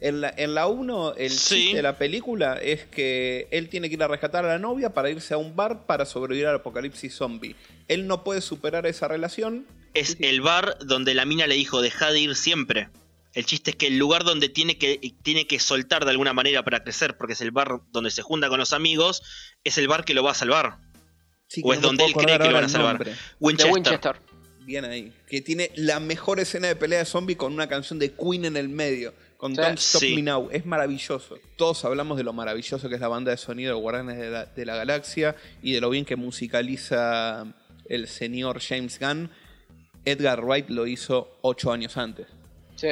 [0.00, 1.54] En la, en la 1, el Sí.
[1.56, 4.90] chiste de la película es que él tiene que ir a rescatar a la novia
[4.94, 7.54] para irse a un bar para sobrevivir al apocalipsis zombie.
[7.88, 9.66] Él no puede superar esa relación.
[9.94, 12.88] Es el bar donde la mina le dijo, deja de ir siempre.
[13.34, 16.62] El chiste es que el lugar donde tiene que, tiene que soltar de alguna manera
[16.64, 19.22] para crecer, porque es el bar donde se junta con los amigos,
[19.64, 20.78] es el bar que lo va a salvar.
[21.46, 23.06] Sí, O es no donde él cree que lo van a salvar.
[23.40, 23.72] Winchester.
[23.72, 24.16] Winchester.
[24.60, 25.12] Bien ahí.
[25.26, 28.56] Que tiene la mejor escena de pelea de zombie con una canción de Queen en
[28.56, 29.12] el medio.
[29.36, 29.60] Con Sí.
[29.60, 30.14] Don't Stop Sí.
[30.14, 30.48] Me Now.
[30.52, 31.36] Es maravilloso.
[31.56, 34.46] Todos hablamos de lo maravilloso que es la banda de sonido de Guardianes de la,
[34.46, 37.44] de la Galaxia y de lo bien que musicaliza
[37.86, 39.30] el señor James Gunn.
[40.04, 42.28] Edgar Wright lo hizo ocho años antes.
[42.76, 42.88] Sí.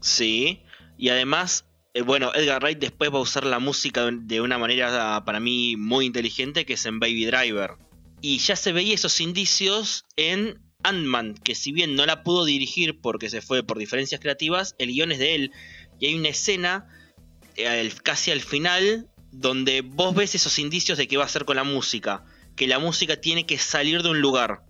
[0.00, 0.62] Sí.
[0.98, 5.22] Y además, eh, bueno, Edgar Wright después va a usar la música de- una manera
[5.24, 7.72] para mí muy inteligente, que es en Baby Driver.
[8.20, 13.00] Y ya se veía esos indicios en Ant-Man, que si bien no la pudo dirigir
[13.00, 15.52] porque se fue por diferencias creativas, el guion es de él.
[15.98, 16.86] Y hay una escena
[17.56, 21.56] eh, casi al final donde vos ves esos indicios de qué va a hacer con
[21.56, 22.24] la música.
[22.56, 24.62] Que la música tiene que salir de un lugar.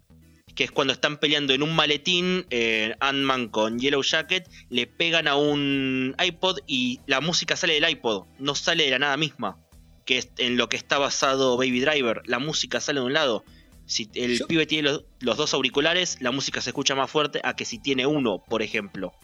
[0.61, 5.27] Que es cuando están peleando en un maletín, eh, Ant-Man con Yellow Jacket, le pegan
[5.27, 9.57] a un iPod y la música sale del iPod, no sale de la nada misma.
[10.05, 12.21] Que es en lo que está basado Baby Driver.
[12.27, 13.43] La música sale de un lado.
[13.87, 17.41] Si el Yo- pibe tiene los, los dos auriculares, la música se escucha más fuerte
[17.43, 19.15] a que si tiene uno, por ejemplo.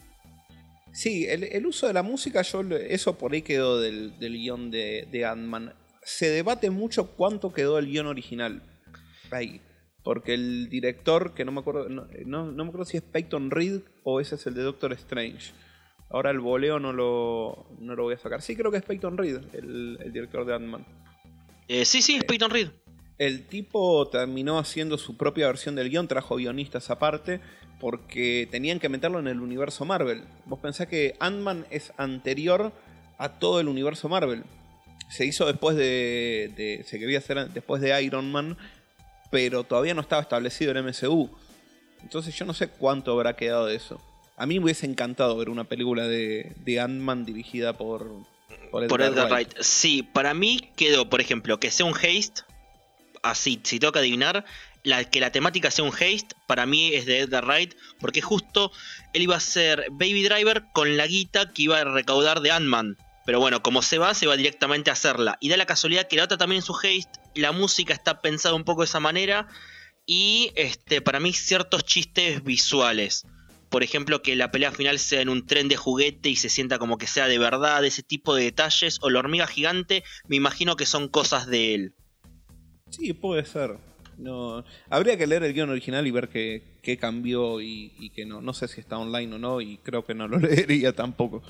[0.91, 4.71] Sí, el, el uso de la música, yo eso por ahí quedó del, del guion
[4.71, 5.75] de, de Ant-Man.
[6.01, 8.63] Se debate mucho cuánto quedó el guion original.
[9.29, 9.61] Ahí.
[10.07, 13.51] Porque el director, que no me acuerdo, no, no- no me acuerdo si es Peyton
[13.51, 15.51] Reed o ese es el de Doctor Strange.
[16.09, 18.41] Ahora el voleo no lo, no lo voy a sacar.
[18.41, 20.85] Sí, creo que es Peyton Reed, el, el director de Ant-Man.
[21.67, 22.69] Eh, sí, sí, es Peyton Reed.
[23.17, 27.41] El tipo terminó haciendo su propia versión del guion, trajo guionistas aparte,
[27.81, 30.23] porque tenían que meterlo en el universo Marvel.
[30.45, 32.71] Vos pensás que Ant-Man es anterior
[33.17, 34.45] a todo el universo Marvel.
[35.09, 38.57] Se hizo después de, de- Se quería hacer después de Iron Man,
[39.29, 41.29] pero todavía no estaba establecido el MCU.
[42.01, 44.01] Entonces yo no sé cuánto habrá quedado de eso.
[44.35, 48.11] A mí me hubiese encantado ver una película de, de Ant-Man dirigida por,
[48.71, 49.53] por Por Edgar Edgar Wright.
[49.53, 49.63] Wright.
[49.63, 52.43] Sí, para mí quedó, por ejemplo, que sea un haste.
[53.23, 54.45] Así, si tengo que adivinar,
[54.83, 58.71] la, que la temática sea un haste, para mí es de Edgar Wright, porque justo
[59.13, 62.97] él iba a ser Baby Driver con la guita que iba a recaudar de Ant-Man.
[63.27, 65.37] Pero bueno, como se va, se va directamente a hacerla.
[65.41, 68.55] Y da la casualidad que la otra también es un haste, la música está pensada
[68.55, 69.49] un poco de esa manera,
[70.05, 73.27] y este, para mí ciertos chistes visuales.
[73.67, 76.79] Por ejemplo, que la pelea final sea en un tren de juguete y se sienta
[76.79, 78.97] como que sea de verdad, ese tipo de detalles.
[79.01, 81.95] O la hormiga gigante, me imagino que son cosas de él.
[82.91, 83.75] Sí, puede ser.
[84.17, 88.41] No, habría que leer el guion original y ver qué, cambió y, y qué no.
[88.41, 91.43] No sé si está online o no y creo que no lo leería tampoco.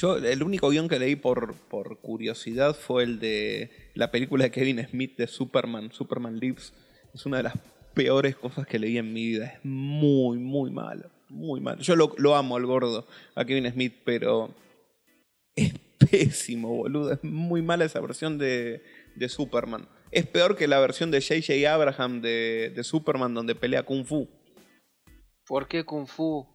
[0.00, 4.50] Yo, el único guion que leí por, por curiosidad fue el de la película de
[4.50, 6.72] Kevin Smith de Superman, Superman Lives.
[7.12, 7.58] Es una de las
[7.92, 9.44] peores cosas que leí en mi vida.
[9.44, 11.10] Es muy, muy malo.
[11.28, 11.82] Muy malo.
[11.82, 14.54] Yo lo, amo al gordo, a Kevin Smith, pero
[15.54, 17.12] es pésimo, boludo.
[17.12, 18.82] Es muy mala esa versión de,
[19.16, 19.86] de Superman.
[20.12, 21.70] Es peor que la versión de J.J.
[21.70, 24.26] Abraham de, de Superman donde pelea Kung Fu.
[25.46, 26.46] ¿Por qué Kung Fu?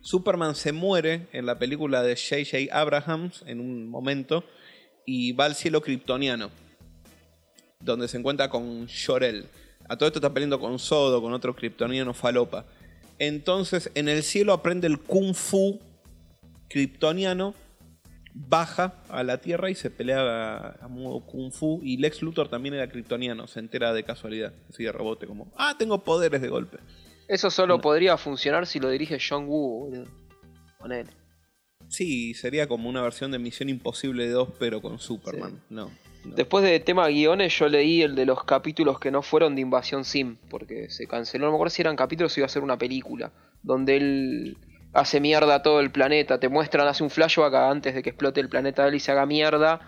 [0.00, 2.74] Superman se muere en la película de J.J.
[2.76, 4.44] Abrahams en un momento
[5.04, 6.50] y va al cielo kryptoniano,
[7.80, 9.46] donde se encuentra con Shorel.
[9.88, 12.66] A todo esto está peleando con Sodo, con otro kryptoniano falopa.
[13.18, 15.80] Entonces, en el cielo aprende el Kung Fu
[16.68, 17.54] kryptoniano,
[18.34, 21.80] baja a la Tierra y se pelea a, a modo Kung Fu.
[21.82, 25.74] Y Lex Luthor también era kryptoniano, se entera de casualidad, así de rebote, como, ah,
[25.78, 26.78] tengo poderes de golpe.
[27.28, 27.80] Eso solo No.
[27.80, 30.06] podría funcionar si lo dirige John Woo, boludo.
[30.78, 31.10] Ponele.
[31.88, 35.62] Sí, sería como una versión de Misión Imposible 2, pero con Superman.
[35.70, 35.90] No.
[36.24, 36.34] no.
[36.36, 40.04] Después de tema guiones, yo leí el de los capítulos que no fueron de Invasión
[40.04, 41.46] Sim, porque se canceló.
[41.46, 44.58] No me acuerdo si eran capítulos o iba a ser una película, donde él
[44.92, 46.40] hace mierda a todo el planeta.
[46.40, 49.12] Te muestran, hace un flashback antes de que explote el planeta de él y se
[49.12, 49.80] haga mierda,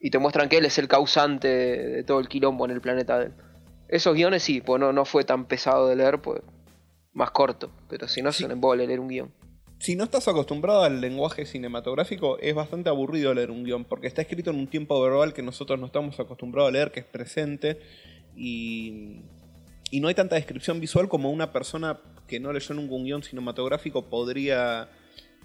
[0.00, 2.80] y te muestran que él es el causante de, de todo el quilombo en el
[2.80, 3.32] planeta de él.
[3.88, 6.40] Esos guiones sí, pues no, no fue tan pesado de leer, pues
[7.12, 8.44] más corto, pero si no es Sí.
[8.44, 9.32] un embole leer un guion.
[9.78, 14.20] Si no estás acostumbrado al lenguaje cinematográfico, es bastante aburrido leer un guion, porque está
[14.22, 17.78] escrito en un tiempo verbal que nosotros no estamos acostumbrados a leer, que es presente,
[18.36, 19.22] y,
[19.90, 23.22] y no hay tanta descripción visual como una persona que no leyó nunca un guion
[23.22, 24.88] cinematográfico podría,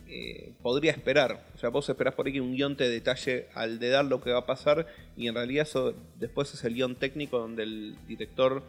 [0.08, 1.48] eh, podría esperar.
[1.56, 4.32] O sea, vos esperás por ahí que un guion te detalle al dedar lo que
[4.32, 8.64] va a pasar, y en realidad eso después es el guion técnico donde el director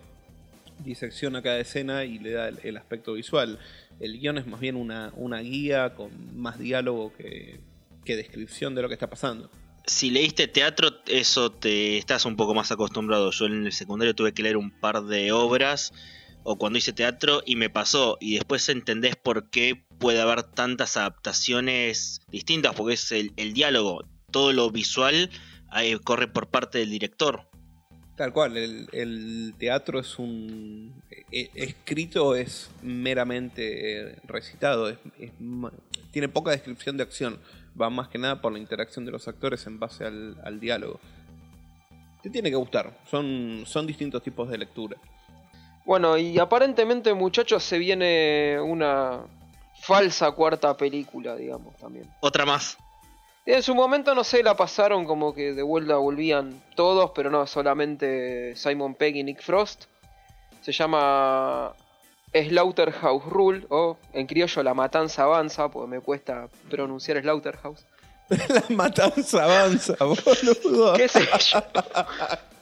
[0.85, 3.59] disecciona cada escena y le da el, aspecto visual.
[4.01, 7.61] El guion es más bien una, una guía con más diálogo que,
[8.05, 9.51] que descripción de lo que está pasando.
[9.87, 13.31] Si leíste teatro, eso te estás un poco más acostumbrado.
[13.31, 15.93] Yo en el secundario tuve que leer un par de obras
[16.43, 18.19] o cuando hice teatro y me pasó.
[18.21, 24.53] Y después entendés por qué puede haber tantas adaptaciones distintas, porque es el, diálogo, todo
[24.53, 25.31] lo visual
[26.05, 27.49] corre por parte del director.
[28.17, 31.03] Tal cual, el, el teatro es un...
[31.31, 34.99] e- escrito es meramente eh, recitado, es-
[36.13, 37.39] tiene poca descripción de acción,
[37.79, 40.99] va más que nada por la interacción de los actores en base al, al diálogo.
[42.23, 44.97] Te tiene que gustar, son, son distintos tipos de lectura.
[45.85, 49.21] Bueno, y aparentemente, muchachos, se viene una
[49.83, 52.07] falsa cuarta película, digamos, también.
[52.21, 52.79] Otra más.
[53.47, 57.47] En su momento, no sé, la pasaron como que de vuelta volvían todos, pero no,
[57.47, 59.85] solamente Simon Pegg y Nick Frost.
[60.63, 61.73] Se llama
[62.35, 67.87] Slaughterhouse Rule, o en criollo La Matanza Avanza, porque me cuesta pronunciar Slaughterhouse.
[68.29, 70.95] La matanza avanza, boludo.
[70.95, 71.21] ¿Qué sé
[71.53, 71.63] yo?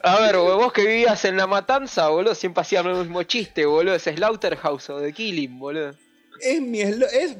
[0.03, 3.95] A ver, vos que vivías en La Matanza, boludo, siempre hacían el mismo chiste, boludo.
[3.95, 5.95] Es Slaughterhouse o The Killing, boludo.
[6.41, 7.37] Es mi es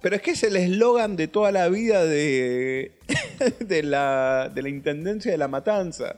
[0.00, 2.98] Pero es que es el eslogan de toda la vida de,
[3.60, 6.16] de, la, de la Intendencia de la Matanza.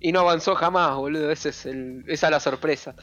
[0.00, 1.30] Y no avanzó jamás, boludo.
[1.30, 2.94] Ese es el, esa es la sorpresa.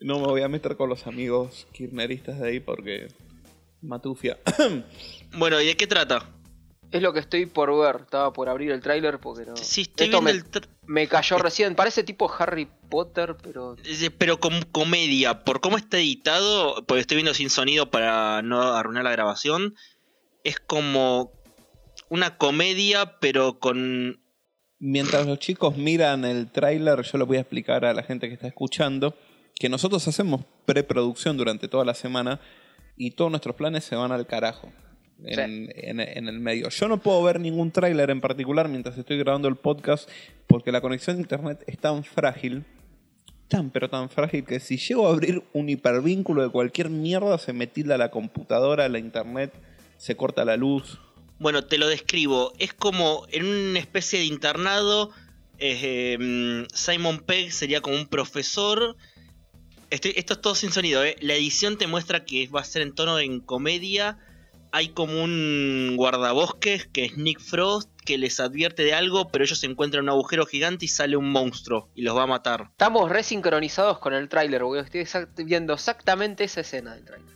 [0.00, 3.08] No me voy a meter con los amigos kirchneristas de ahí porque...
[3.80, 4.38] Matufia.
[5.36, 6.24] Bueno, ¿y de qué trata?
[6.90, 8.02] Es lo que estoy por ver.
[8.02, 9.54] Estaba por abrir el tráiler porque no.
[9.56, 11.74] Sí, estoy Esto viendo me, el me cayó recién.
[11.74, 13.76] Parece tipo Harry Potter, pero.
[14.18, 19.04] Pero con comedia, por cómo está editado, porque estoy viendo sin sonido para no arruinar
[19.04, 19.74] la grabación,
[20.44, 21.32] es como
[22.08, 24.20] una comedia, pero con...
[24.80, 28.34] Mientras los chicos miran el tráiler, yo lo voy a explicar a la gente que
[28.34, 29.16] está escuchando
[29.56, 32.40] que nosotros hacemos preproducción durante toda la semana
[32.96, 34.70] y todos nuestros planes se van al carajo
[35.24, 36.68] en, en- en el medio.
[36.68, 40.08] Yo no puedo ver ningún tráiler en particular mientras estoy grabando el podcast
[40.46, 42.64] porque la conexión a internet es tan frágil,
[43.48, 47.52] tan pero tan frágil que si llego a abrir un hipervínculo de cualquier mierda se
[47.52, 49.52] me tilda la computadora, la internet,
[49.96, 50.98] se corta la luz.
[51.38, 52.52] Bueno, te lo describo.
[52.58, 55.10] Es como en una especie de internado.
[55.60, 58.96] mm, Simon Pegg sería como un profesor.
[59.90, 61.04] Esto es todo sin sonido.
[61.04, 61.16] ¿eh?
[61.20, 64.18] La edición te muestra que va a ser en tono en comedia.
[64.70, 69.62] Hay como un guardabosques que es Nick Frost que les advierte de algo, pero ellos
[69.64, 72.68] encuentran un agujero gigante y sale un monstruo y los va a matar.
[72.72, 74.80] Estamos resincronizados con el tráiler, boludo.
[74.82, 77.28] Estoy exact- viendo exactamente esa escena del tráiler.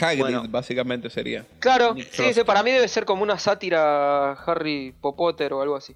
[0.00, 0.44] Hagrid Bueno.
[0.48, 1.46] básicamente sería.
[1.60, 5.94] Claro, sí, para mí debe ser como una sátira Harry Potter o algo así.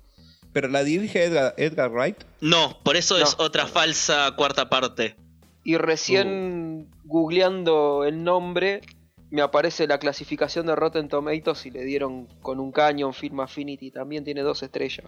[0.53, 2.17] Pero la dirige Edgar, Edgar Wright.
[2.41, 5.15] No, por eso es otra falsa cuarta parte.
[5.65, 8.81] Y recién googleando el nombre,
[9.33, 13.91] me aparece la clasificación de Rotten Tomatoes y le dieron con un cañón Film Affinity.
[13.91, 15.07] También tiene dos estrellas.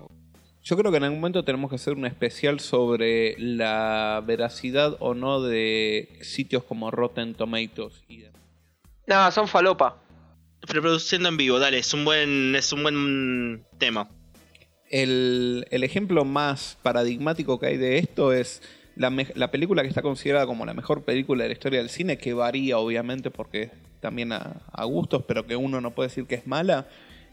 [0.63, 5.13] Yo creo que en algún momento tenemos que hacer un especial sobre la veracidad o
[5.15, 8.03] no de sitios como Rotten Tomatoes.
[8.09, 8.41] y demás.
[9.07, 9.99] Nada, son falopa.
[10.63, 14.09] Reproduciendo en vivo, dale, es un buen, es un buen tema.
[14.89, 18.63] El, el ejemplo más paradigmático que hay de esto es
[18.97, 21.91] la, me- la película que está considerada como la mejor película de la historia del
[21.91, 23.71] cine, que varía obviamente porque
[24.05, 26.87] también a, a gustos, pero que uno no puede decir que es mala.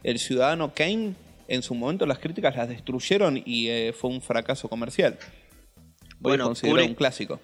[0.03, 1.15] El Ciudadano Kane,
[1.49, 5.19] en su momento las críticas las destruyeron y eh, fue un fracaso comercial.
[5.19, 7.39] Hoy Bueno, es considerado Kubrick- un clásico.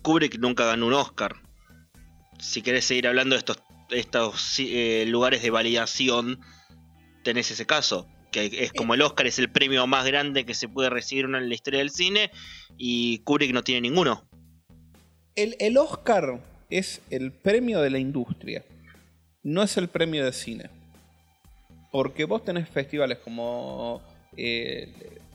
[0.00, 1.34] Kubrick nunca ganó un Oscar.
[2.38, 3.58] Si querés seguir hablando de estos,
[3.90, 6.40] estos eh, lugares de validación,
[7.22, 8.08] tenés ese caso.
[8.32, 11.48] Que es como el Oscar, es el premio más grande que se puede recibir en
[11.48, 12.30] la historia del cine.
[12.78, 14.26] Y Kubrick no tiene ninguno.
[15.36, 16.40] El, el Oscar
[16.70, 18.64] es el premio de la industria,
[19.42, 20.70] no es el premio de cine.
[21.92, 24.02] Porque vos tenés festivales como
[24.36, 24.92] eh,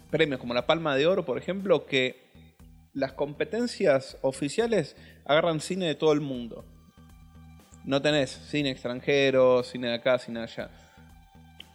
[0.10, 2.30] premios como la Palma de Oro, por ejemplo, que
[2.94, 6.66] las competencias oficiales agarran cine de todo el mundo.
[7.86, 10.70] No tenés cine extranjero, cine de acá, cine de allá.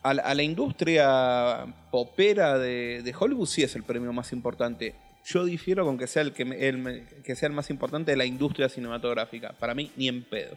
[0.03, 4.95] A la, a la industria popera de, de Hollywood sí es el premio más importante.
[5.27, 8.27] Yo difiero con que sea el, que, el que sea el más importante de la
[8.27, 9.53] industria cinematográfica.
[9.59, 10.57] Para mí, ni en pedo.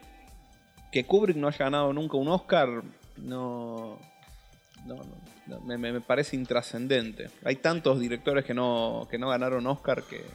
[0.91, 2.83] Que Kubrick no haya ganado nunca un Oscar,
[3.17, 3.99] no.
[4.85, 5.05] no, no,
[5.47, 7.29] no, me, me- me parece intrascendente.
[7.45, 10.25] Hay tantos directores que no, que no ganaron Oscar que.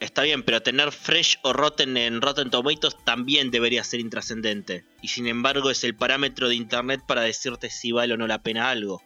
[0.00, 4.84] Está bien, pero tener Fresh o Rotten en Rotten Tomatoes también debería ser intrascendente.
[5.02, 8.38] Y sin embargo es el parámetro de internet para decirte si vale o no la
[8.42, 9.02] pena algo.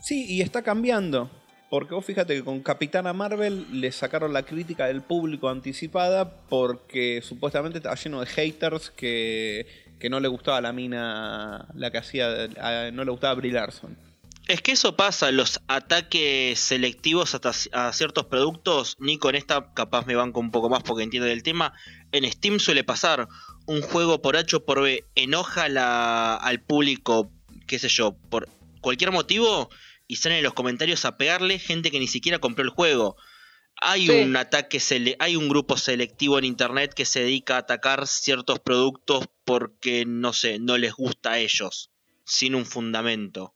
[0.00, 1.28] Sí, y está cambiando.
[1.70, 7.20] Porque vos fíjate que con Capitana Marvel le sacaron la crítica del público anticipada porque
[7.22, 9.66] supuestamente estaba lleno de haters que,
[9.98, 12.48] que no le gustaba la mina, la que hacía,
[12.92, 13.96] no le gustaba Brie Larson.
[14.46, 20.06] Es que eso pasa, los ataques selectivos hasta a ciertos productos, ni con esta capaz
[20.06, 21.74] me banco un poco más porque entiendo del tema,
[22.12, 23.28] en Steam suele pasar,
[23.66, 27.30] un juego por H o por B enoja la- al público,
[27.66, 28.48] qué sé yo, por
[28.80, 29.68] cualquier motivo
[30.08, 33.16] y salen en los comentarios a pegarle gente que ni siquiera compró el juego.
[33.80, 34.12] Hay Sí.
[34.12, 38.58] un ataque, sele- hay un grupo selectivo en internet que se dedica a atacar ciertos
[38.58, 41.92] productos porque, no sé, no les gusta a ellos,
[42.24, 43.54] sin un fundamento.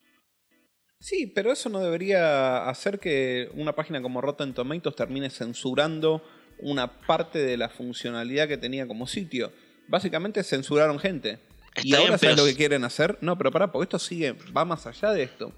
[1.01, 6.23] Sí, pero eso no debería hacer que una página como Rotten Tomatoes termine censurando
[6.61, 9.53] una parte de la funcionalidad que tenía como sitio.
[9.89, 11.41] Básicamente censuraron gente.
[11.83, 13.19] y ahora bien, ¿sabes pero lo que quieren hacer?
[13.23, 15.53] No, pero pará, porque esto sigue, va más allá de esto.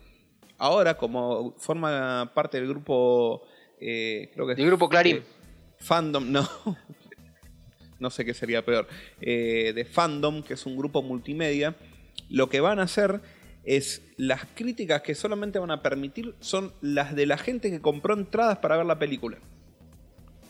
[0.59, 3.42] Ahora, como forma parte del grupo,
[3.80, 5.16] eh, creo que Del grupo Clarín.
[5.16, 5.22] eh,
[5.78, 6.48] Fandom, no.
[7.98, 8.86] no sé qué sería peor.
[9.20, 11.76] Eh, de Fandom, que es un grupo multimedia,
[12.28, 13.20] lo que van a hacer
[13.64, 18.14] es las críticas que solamente van a permitir son las de la gente que compró
[18.14, 19.38] entradas para ver la película.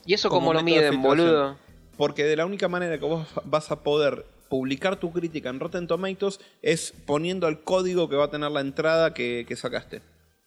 [0.05, 1.57] ¿Y eso como cómo lo miden, boludo?
[1.97, 5.87] Porque de la única manera que vos vas a poder publicar tu crítica en Rotten
[5.87, 10.03] Tomatoes es poniendo el código que va a tener la entrada que, que sacaste.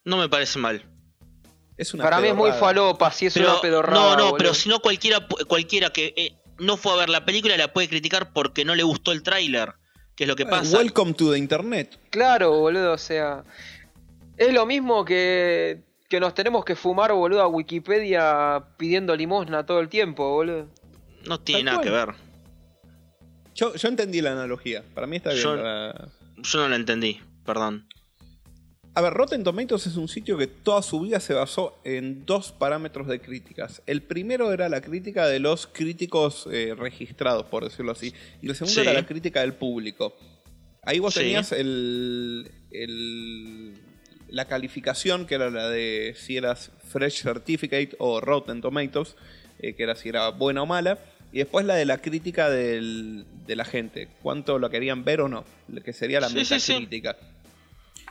[0.05, 0.83] no me parece mal.
[1.77, 2.59] Es una Para mí es muy pedorrada.
[2.67, 3.99] falopa, si es Pero, una pedorrada.
[3.99, 4.37] no, no, boludo.
[4.37, 7.87] pero si no cualquiera, cualquiera que eh, no fue a ver la película la puede
[7.87, 9.73] criticar porque no le gustó el tráiler,
[10.15, 10.75] que es lo que pasa.
[10.77, 11.99] Welcome to the Internet.
[12.09, 13.43] Claro, boludo, o sea.
[14.37, 19.79] Es lo mismo que, que nos tenemos que fumar, boludo, a Wikipedia pidiendo limosna todo
[19.79, 20.67] el tiempo, boludo.
[21.27, 22.15] No tiene nada que ver.
[23.57, 24.83] Yo, yo entendí la analogía.
[24.93, 25.43] Para mí está bien.
[25.43, 27.87] Yo- la- Yo no la entendí, perdón.
[28.93, 32.51] A ver, Rotten Tomatoes es un sitio que toda su vida se basó en dos
[32.51, 33.81] parámetros de críticas.
[33.85, 38.13] El primero era la crítica de los críticos eh, registrados, por decirlo así.
[38.41, 38.79] Y el segundo Sí.
[38.81, 40.15] era la crítica del público.
[40.83, 41.19] Ahí vos Sí.
[41.21, 43.73] tenías el, el-
[44.29, 49.15] la calificación, que era la de si eras Fresh Certificate o Rotten Tomatoes,
[49.59, 50.97] eh, que era si era buena o mala.
[51.31, 55.27] Y después la de la crítica del- de la gente, cuánto lo querían ver o
[55.29, 56.73] no, lo que sería la Sí, sí, sí.
[56.73, 57.17] metacrítica.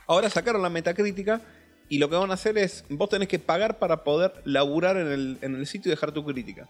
[0.06, 1.40] Ahora sacaron la metacrítica
[1.88, 5.08] y lo que van a hacer es, vos tenés que pagar para poder laburar en
[5.08, 6.68] el, en el sitio y dejar tu crítica.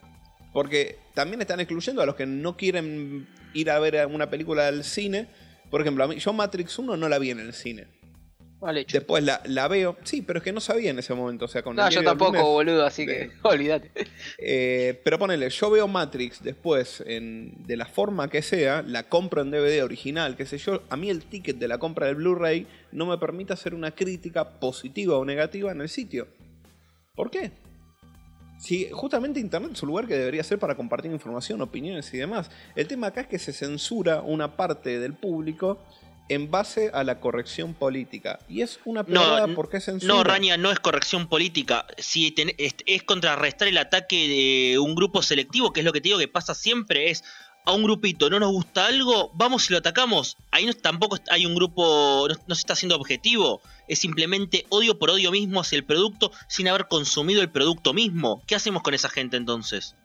[0.53, 4.85] Porque también están excluyendo a los que no quieren ir a ver una película al
[4.85, 5.27] cine.
[5.71, 7.87] Por ejemplo, a mí, yo Matrix 1 no la vi en el cine.
[8.75, 8.97] Hecho.
[8.99, 9.97] Después la, la veo.
[10.03, 11.45] Sí, pero es que no sabía en ese momento.
[11.45, 13.91] O sea, con No, yo tampoco, lunes- boludo, así que olvídate.
[14.39, 19.43] eh, pero ponele, yo veo Matrix después, en- de la forma que sea, la compro
[19.43, 22.67] en DVD original, qué sé yo, a mí el ticket de la compra del Blu-ray
[22.93, 26.27] no me permite hacer una crítica positiva o negativa en el sitio.
[27.15, 27.53] ¿Por qué?
[28.59, 32.51] Si justamente Internet es un lugar que debería ser para compartir información, opiniones y demás.
[32.75, 35.79] El tema acá es que se censura una parte del público
[36.29, 38.39] en base a la corrección política.
[38.49, 40.13] Y es una No, pelada n- porque es censura.
[40.15, 41.87] No, Rania, no es corrección política.
[41.99, 46.01] Si ten- es, es contrarrestar el ataque de un grupo selectivo, que es lo que
[46.01, 47.23] te digo que pasa siempre, es
[47.69, 50.37] a un grupito no nos gusta algo, vamos y lo atacamos.
[50.53, 53.61] Ahí no, tampoco hay un grupo, no, no se está haciendo objetivo.
[53.89, 58.41] Es simplemente odio por odio mismo hacia el producto sin haber consumido el producto mismo.
[58.47, 59.97] ¿Qué hacemos con esa gente entonces?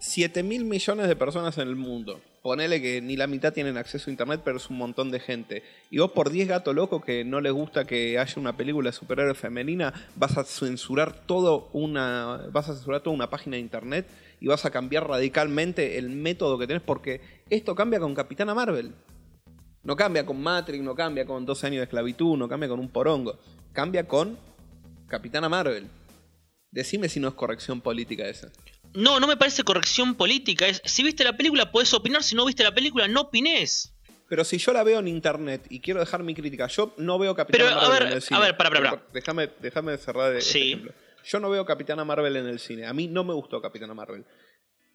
[0.00, 2.22] 7 mil millones de personas en el mundo.
[2.40, 5.62] Ponele que ni la mitad tienen acceso a internet, pero es un montón de gente.
[5.90, 8.96] Y vos por 10 gatos locos que no les gusta que haya una película de
[8.96, 12.48] superhéroe femenina, vas a censurar todo una.
[12.50, 14.06] vas a censurar toda una página de internet
[14.40, 17.20] y vas a cambiar radicalmente el método que tenés, porque
[17.50, 18.94] esto cambia con Capitana Marvel.
[19.82, 22.88] No cambia con Matrix, no cambia con 12 años de esclavitud, no cambia con un
[22.88, 23.38] porongo.
[23.74, 24.38] Cambia con
[25.08, 25.88] Capitana Marvel.
[26.70, 28.50] Decime si no es corrección política esa.
[28.94, 30.66] No, no me parece corrección política.
[30.66, 32.22] Es, si viste la película, podés opinar.
[32.22, 33.94] Si no viste la película, no opinés.
[34.28, 37.34] Pero si yo la veo en internet y quiero dejar mi crítica, yo no veo
[37.34, 38.40] Capitana Pero, a Marvel ver, en el a cine.
[38.40, 39.02] ver, para, para, para.
[39.12, 40.68] Déjame, déjame cerrar este Sí.
[40.72, 40.92] ejemplo.
[41.24, 42.86] Yo no veo Capitana Marvel en el cine.
[42.86, 44.24] A mí no me gustó Capitana Marvel.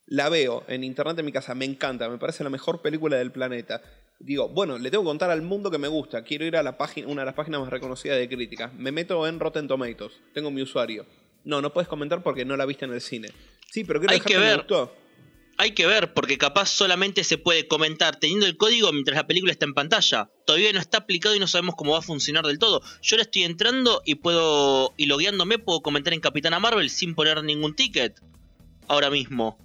[0.07, 3.31] La veo en internet en mi casa, me encanta, me parece la mejor película del
[3.31, 3.81] planeta.
[4.19, 6.23] Digo, bueno, le tengo que contar al mundo que me gusta.
[6.23, 8.73] Quiero ir a la página, una de las páginas más reconocidas de críticas.
[8.73, 10.13] Me meto en Rotten Tomatoes.
[10.33, 11.05] Tengo mi usuario.
[11.43, 13.27] No, no puedes comentar porque no la viste en el cine.
[13.71, 14.57] Sí, pero quiero Hay que me ver.
[14.57, 14.95] gustó.
[15.57, 19.53] Hay que ver, porque capaz solamente se puede comentar teniendo el código mientras la película
[19.53, 20.29] está en pantalla.
[20.45, 22.81] Todavía no está aplicado y no sabemos cómo va a funcionar del todo.
[23.01, 24.93] Yo ahora estoy entrando y puedo.
[24.97, 28.19] y logueándome puedo comentar en Capitana Marvel sin poner ningún ticket.
[28.89, 29.57] Ahora mismo.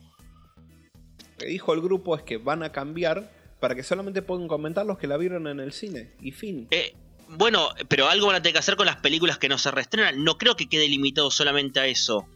[1.33, 4.87] Lo que dijo el grupo es que van a cambiar para que solamente puedan comentar
[4.87, 6.13] los que la vieron en el cine.
[6.23, 6.69] Y fin.
[6.71, 6.95] Eh,
[7.31, 10.23] bueno, pero algo van a tener que hacer con las películas que no se reestrenan.
[10.23, 12.27] No creo que quede limitado solamente a eso.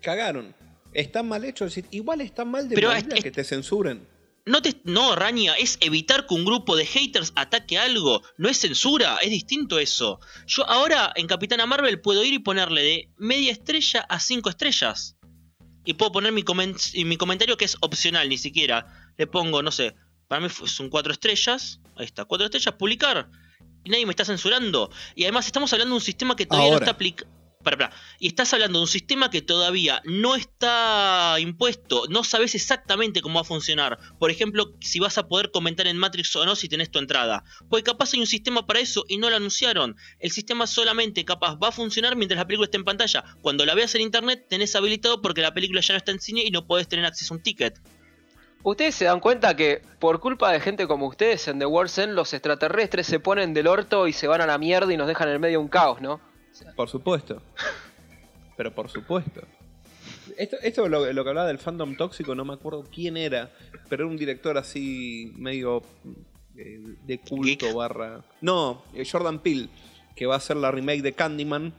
[0.00, 0.54] Cagaron.
[0.96, 1.64] Está mal hecho.
[1.66, 4.06] es decir, Igual está mal de Pero manera es- que te censuren.
[4.48, 8.22] No, te, no, Rania, es evitar que un grupo de haters ataque algo.
[8.38, 10.20] No es censura, es distinto eso.
[10.46, 15.16] Yo ahora en Capitana Marvel puedo ir y ponerle de media estrella a cinco estrellas.
[15.84, 18.86] Y puedo poner mi, comen- y mi comentario que es opcional, ni siquiera.
[19.18, 19.96] Le pongo, no sé,
[20.28, 21.80] para mí son cuatro estrellas.
[21.96, 23.28] Ahí está, cuatro estrellas, publicar.
[23.84, 24.90] Y nadie me está censurando.
[25.16, 27.30] Y además estamos hablando de un sistema que todavía no está aplicado.
[28.18, 32.04] Y estás hablando de un sistema que todavía no está impuesto.
[32.08, 33.98] No sabes exactamente cómo va a funcionar.
[34.18, 37.44] Por ejemplo, si vas a poder comentar en Matrix o no si tenés tu entrada.
[37.68, 39.96] Porque capaz hay un sistema para eso y no lo anunciaron.
[40.20, 43.24] El sistema solamente capaz va a funcionar mientras la película esté en pantalla.
[43.42, 46.42] Cuando la veas en internet tenés habilitado porque la película ya no está en cine
[46.44, 47.80] y no podés tener acceso a un ticket.
[48.62, 52.32] Ustedes se dan cuenta que por culpa de gente como ustedes en The World's los
[52.32, 55.40] extraterrestres se ponen del orto y se van a la mierda y nos dejan en
[55.40, 56.20] medio un caos, ¿no?
[56.74, 57.42] Por supuesto.
[58.56, 59.42] Pero por supuesto.
[60.36, 63.50] Esto, esto es lo, lo que hablaba del fandom tóxico, no me acuerdo quién era,
[63.88, 65.82] pero era un director así medio
[66.56, 68.24] eh, de culto barra...
[68.40, 69.68] No, eh, Jordan Peele,
[70.14, 71.72] que va a hacer la remake de Candyman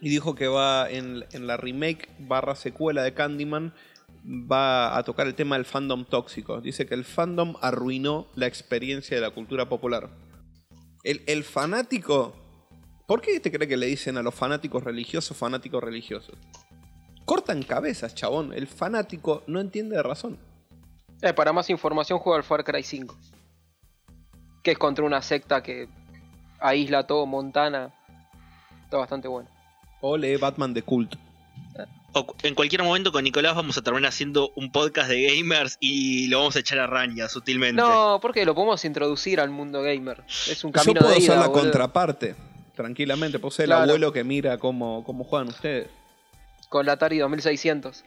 [0.00, 3.74] y dijo que va en, en la remake barra secuela de Candyman
[4.24, 6.60] va a tocar el tema del fandom tóxico.
[6.60, 10.10] Dice que el fandom arruinó la experiencia de la cultura popular.
[11.02, 12.43] El, el fanático...
[13.06, 16.34] ¿Por qué te cree que le dicen a los fanáticos religiosos fanáticos religiosos?
[17.24, 18.52] Cortan cabezas, chabón.
[18.52, 20.38] El fanático no entiende de razón.
[21.22, 23.16] Eh, para más información juega al Far Cry 5.
[24.62, 25.88] Que es contra una secta que
[26.60, 27.92] aísla todo Montana.
[28.84, 29.48] Está bastante bueno.
[30.00, 31.18] O lee Batman de culto.
[32.12, 36.28] O en cualquier momento con Nicolás vamos a terminar haciendo un podcast de gamers y
[36.28, 37.80] lo vamos a echar a Rania sutilmente.
[37.82, 40.22] No, porque lo podemos introducir al mundo gamer.
[40.28, 41.62] Es un Yo camino puedo de ida, ser la boludo.
[41.62, 42.36] contraparte.
[42.74, 43.38] Tranquilamente.
[43.38, 43.82] Puedo ser el Claro.
[43.84, 45.88] abuelo que mira cómo, cómo juegan ustedes.
[46.68, 48.04] Con la Atari 2600.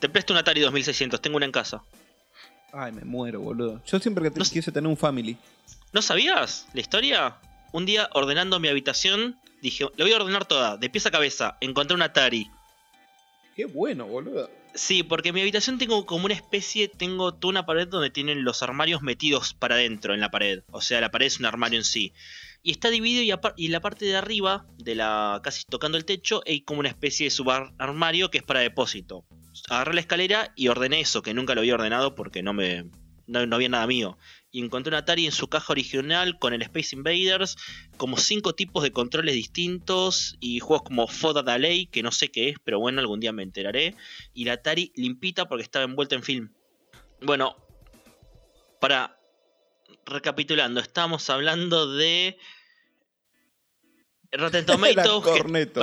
[0.00, 1.82] Te presto un Atari 2600, tengo una en casa.
[2.72, 3.80] Ay, me muero, boludo.
[3.86, 5.36] Yo siempre que No quise tener un family.
[5.92, 7.36] ¿No sabías la historia?
[7.72, 11.56] Un día ordenando mi habitación, dije, le voy a ordenar toda, de pies a cabeza.
[11.60, 12.50] Encontré un Atari.
[13.56, 14.50] Qué bueno, boludo.
[14.74, 18.42] Sí, porque en mi habitación tengo como una especie, tengo toda una pared donde tienen
[18.44, 20.64] los armarios metidos para adentro en la pared.
[20.72, 22.12] O sea, la pared es un armario en sí.
[22.66, 23.22] Y está dividido
[23.56, 27.26] y, la parte de arriba, de la casi tocando el techo, hay como una especie
[27.26, 29.26] de subarmario que es para depósito.
[29.68, 32.86] Agarré la escalera y ordené eso, que nunca lo había ordenado porque no me
[33.26, 34.16] no, no había nada mío.
[34.50, 37.56] Y encontré un Atari en su caja original con el Space Invaders,
[37.98, 42.48] como cinco tipos de controles distintos y juegos como Foda Daley, que no sé qué
[42.48, 43.94] es, pero bueno, algún día me enteraré.
[44.32, 46.54] Y la Atari limpita porque estaba envuelta en film.
[47.20, 47.56] Bueno,
[48.80, 49.18] para
[50.06, 52.38] recapitulando, estamos hablando de
[54.40, 55.24] Rotten Tomatoes.
[55.24, 55.80] Que- corneto.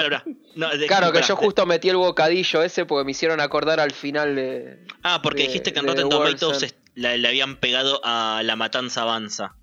[0.56, 3.92] No, de- Claro que yo justo metí el bocadillo ese porque me hicieron acordar al
[3.92, 4.86] final de.
[5.04, 9.02] Ah, porque de- dijiste que en Rotten Tomatoes la- le habían pegado a La Matanza
[9.04, 9.56] Avanza.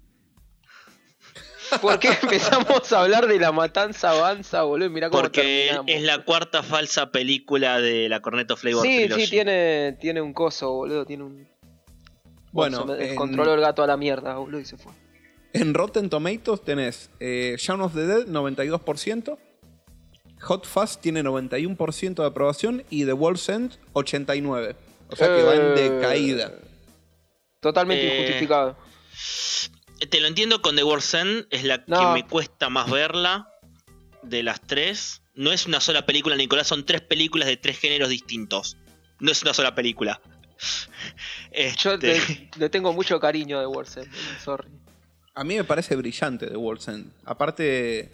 [1.82, 4.88] ¿Por qué empezamos a hablar de la matanza avanza, boludo?
[4.88, 5.90] Mirá cómo Porque terminamos.
[5.90, 9.24] es la cuarta falsa película de la Cornetto Flavor Sí, Trilogy.
[9.24, 11.04] sí, tiene, tiene un coso, boludo.
[11.04, 11.48] Tiene un.
[12.52, 14.92] Bueno, se me en- descontroló el gato a la mierda, boludo, y se fue.
[15.52, 19.38] En Rotten Tomatoes tenés eh, Shaun of the Dead 92%,
[20.42, 24.76] Hot Fuzz tiene 91% de aprobación y The World's End 89%.
[25.10, 26.52] O sea que va en Eh, decaída.
[27.60, 28.76] Totalmente Eh, injustificado.
[30.10, 31.98] Te lo entiendo con The World's End, es la No.
[32.14, 33.48] que me cuesta más verla
[34.22, 35.22] de las tres.
[35.34, 38.76] No es una sola película, Nicolás, son tres películas de tres géneros distintos.
[39.18, 40.20] No es una sola película.
[41.82, 44.08] Yo Este, le, le tengo mucho cariño de World
[44.44, 44.68] sorry.
[45.38, 47.12] A mí me parece brillante The World's End.
[47.24, 48.10] Aparte,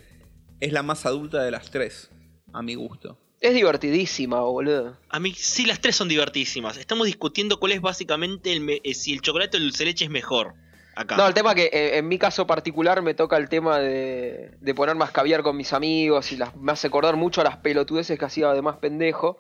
[0.61, 2.11] es la más adulta de las tres,
[2.53, 3.19] a mi gusto.
[3.41, 4.99] Es divertidísima, boludo.
[5.09, 6.77] A mí sí, las tres son divertísimas.
[6.77, 9.91] Estamos discutiendo cuál es básicamente el me- eh, si el chocolate o el dulce de
[9.91, 10.53] leche es mejor.
[10.97, 11.17] Acá.
[11.17, 14.75] No, el tema que eh, en mi caso particular me toca el tema de, de
[14.75, 18.19] poner más caviar con mis amigos y las, me hace acordar mucho a las pelotudeces
[18.19, 19.39] que hacía de más pendejo.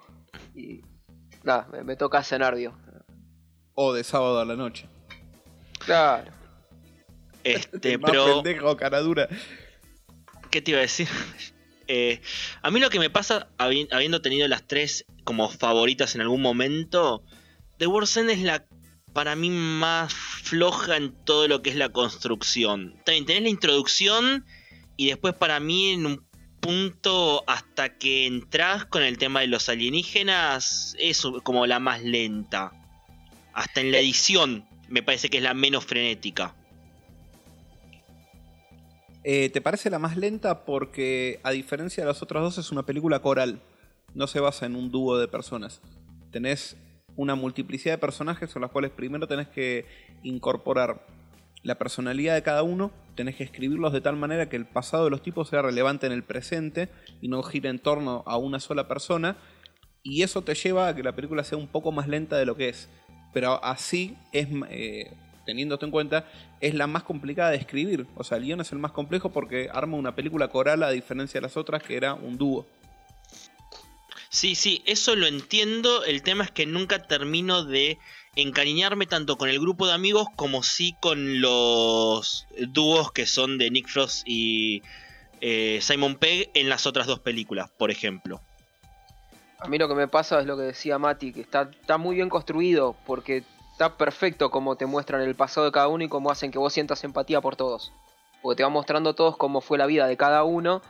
[0.55, 0.81] Y
[1.43, 2.73] nada, me, me toca ese nervio.
[3.75, 4.89] O de sábado a la noche.
[5.81, 6.33] Claro.
[7.45, 8.43] Este, Más pero.
[8.43, 9.29] pendejo, cara dura.
[10.51, 11.09] ¿Qué te iba a decir?
[11.87, 12.23] Eh,
[12.63, 16.41] a mí lo que me pasa, habi- habiendo tenido las tres como favoritas en algún
[16.41, 17.23] momento,
[17.77, 18.65] The World's End es la
[19.13, 22.95] para mí más floja en todo lo que es la construcción.
[23.05, 24.47] También tenés la introducción
[24.97, 26.27] y después para mí en un
[26.61, 32.73] punto hasta que entras con el tema de los alienígenas es como la más lenta.
[33.53, 36.55] Hasta en la edición me parece que es la menos frenética.
[39.25, 40.67] Eh, ¿Te parece la más lenta?
[40.67, 43.61] Porque a diferencia de las otras dos es una película coral.
[44.15, 45.81] No se basa en un dúo de personas.
[46.31, 46.77] Tenés
[47.17, 49.87] una multiplicidad de personajes con los cuales primero tenés que
[50.23, 51.07] incorporar
[51.63, 55.11] la personalidad de cada uno, tenés que escribirlos de tal manera que el pasado de
[55.11, 56.91] los tipos sea relevante en el presente
[57.23, 59.39] y no gire en torno a una sola persona.
[60.03, 62.57] Y eso te lleva a que la película sea un poco más lenta de lo
[62.57, 62.91] que es.
[63.33, 65.11] Pero así es, eh,
[65.45, 66.27] teniendo esto en cuenta,
[66.61, 68.07] es la más complicada de escribir.
[68.17, 71.41] O sea, el guion es el más complejo porque arma una película coral a diferencia
[71.41, 72.67] de las otras que era un dúo.
[74.29, 76.05] Sí, sí, eso lo entiendo.
[76.05, 77.99] El tema es que nunca termino de
[78.37, 83.71] encariñarme tanto con el grupo de amigos como sí con los dúos que son de
[83.71, 84.83] Nick Frost y
[85.41, 88.41] eh, Simon Pegg en las otras dos películas, por ejemplo.
[89.59, 92.17] A mí lo que me pasa es lo que decía Mati, que está, está muy
[92.17, 93.45] bien construido, porque
[93.75, 96.73] está perfecto como te muestran el pasado de cada uno y cómo hacen que vos
[96.73, 97.93] sientas empatía por todos.
[98.41, 100.81] Porque te va mostrando todos cómo fue la vida de cada uno.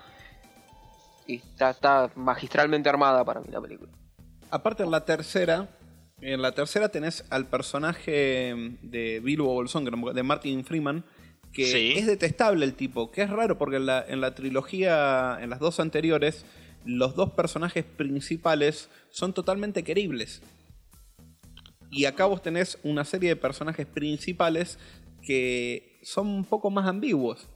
[1.26, 3.90] Y está, está magistralmente armada para mí la película.
[4.50, 5.70] Aparte en la tercera,
[6.20, 11.04] en la tercera tenés al personaje de Bilbo Bolsón, de Martin Freeman,
[11.54, 11.92] que Sí.
[11.96, 15.58] es detestable el tipo, que es raro porque en la, en la trilogía, en las
[15.60, 16.44] dos anteriores,
[16.84, 20.42] los dos personajes principales son totalmente queribles.
[21.94, 24.78] Y acá vos tenés una serie de personajes principales
[25.22, 27.48] que son un poco más ambiguos.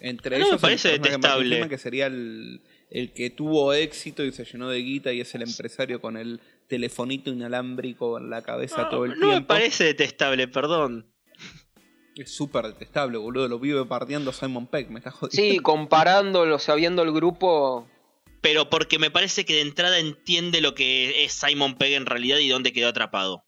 [0.00, 1.68] Entre No me ellos, el parece Martin detestable.
[1.68, 5.42] Que sería el, el que tuvo éxito y se llenó de guita y es el
[5.42, 9.48] empresario con el telefonito inalámbrico en la cabeza No, todo el no me tiempo.
[9.48, 11.06] parece detestable, perdón.
[12.16, 13.48] Es súper detestable, boludo.
[13.48, 15.52] Lo vive partiendo Simon Peck, me está jodiendo.
[15.54, 17.88] Sí, comparándolo, sabiendo el grupo.
[18.44, 22.36] Pero porque me parece que de entrada entiende lo que es Simon Pegg en realidad
[22.36, 23.42] y dónde quedó atrapado.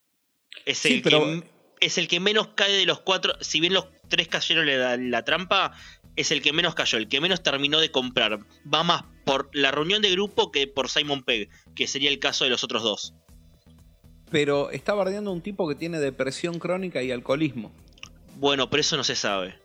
[0.64, 1.42] Es Sí, el, pero- que,
[1.80, 3.34] es el que menos cae de los cuatro.
[3.42, 5.76] Si bien los tres cayeron en la, la trampa,
[6.16, 8.38] es el que menos cayó, el que menos terminó de comprar.
[8.72, 12.44] Va más por la reunión de grupo que por Simon Pegg, que sería el caso
[12.44, 13.12] de los otros dos.
[14.30, 17.70] Pero está bardeando un tipo que tiene depresión crónica y alcoholismo.
[18.36, 19.58] Bueno, pero eso no se sabe.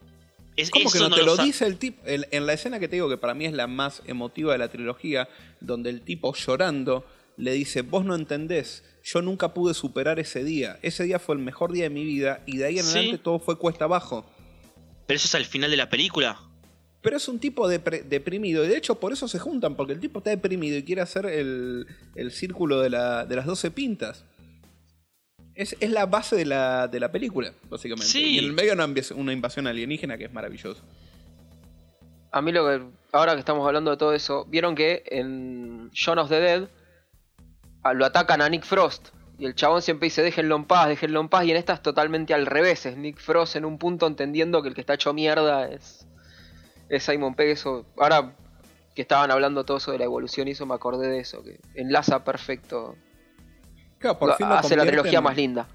[0.57, 2.01] Es, ¿Cómo que no, te lo dice el tipo?
[2.05, 4.57] En, en la escena que te digo que para mí es la más emotiva de
[4.59, 5.29] la trilogía,
[5.61, 7.05] donde el tipo llorando
[7.37, 10.77] le dice, vos no entendés, yo nunca pude superar ese día.
[10.81, 12.97] Ese día fue el mejor día de mi vida y de ahí en Sí.
[12.97, 14.29] adelante todo fue cuesta abajo.
[15.07, 16.39] Pero eso es al final de la película.
[17.01, 19.99] Pero es un tipo depre- deprimido y de hecho por eso se juntan, porque el
[19.99, 24.25] tipo está deprimido y quiere hacer el, el círculo de, la- de las 12 pintas.
[25.55, 28.05] Es, es la base de la, de la película, básicamente.
[28.07, 28.35] Sí.
[28.35, 30.81] Y en el medio una, una invasión alienígena que es maravilloso.
[32.31, 32.81] A mí lo que.
[33.11, 36.67] Ahora que estamos hablando de todo eso, vieron que en Shaun of the Dead
[37.83, 39.09] a- lo atacan a Nick Frost.
[39.37, 41.43] Y el chabón siempre dice, déjenlo en paz, déjenlo en paz.
[41.45, 42.85] Y en esta es totalmente al revés.
[42.85, 46.05] Es Nick Frost en un punto entendiendo que el que está hecho mierda es,
[46.89, 47.49] es Simon Pegg.
[47.49, 48.33] Eso, ahora
[48.95, 51.43] que estaban hablando todo eso de la evolución y eso, me acordé de eso.
[51.43, 52.95] Que enlaza perfecto.
[54.01, 55.67] Claro, por Lo- fin lo hace la trilogía más linda.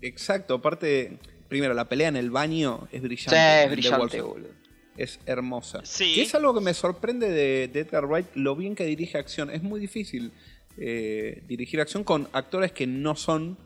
[0.00, 3.30] Exacto, aparte, primero, la pelea en el baño es brillante.
[3.36, 4.48] Sí, es brillante, boludo.
[4.96, 5.80] Es hermosa.
[5.84, 6.14] Sí.
[6.14, 9.50] Que es algo que me sorprende de, de Edgar Wright, lo bien que dirige acción.
[9.50, 10.32] Es muy difícil
[10.76, 13.56] eh, dirigir acción con actores que no son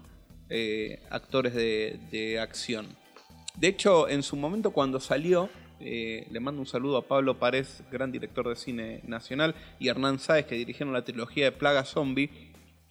[0.51, 2.87] eh, actores de, de acción.
[3.57, 5.49] De hecho, en su momento cuando salió,
[5.81, 10.19] eh, le mando un saludo a Pablo Párez, gran director de cine nacional, y Hernán
[10.19, 12.31] Sáez, que dirigieron la trilogía de Plaga Zombie,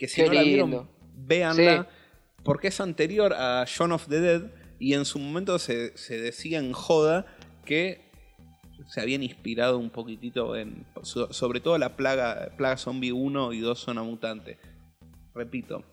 [0.02, 0.66] que si Qué no la lindo.
[0.66, 0.90] vieron,
[1.28, 2.42] véanla, Sí.
[2.44, 4.42] porque es anterior a Shaun of the Dead,
[4.80, 7.28] y en su momento se, se decía en joda
[7.66, 8.02] que
[8.88, 10.88] se habían inspirado un poquitito en.
[11.04, 14.58] so- sobre todo la plaga, plaga Zombie 1 y 2 Zona Mutante.
[15.36, 15.84] Repito,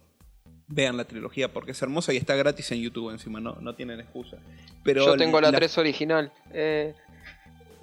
[0.69, 4.01] vean la trilogía porque es hermosa y está gratis en YouTube encima, no, no tienen
[4.01, 4.39] excusa.
[4.85, 6.33] Pero Yo tengo la 3 original.
[6.55, 6.95] Eh,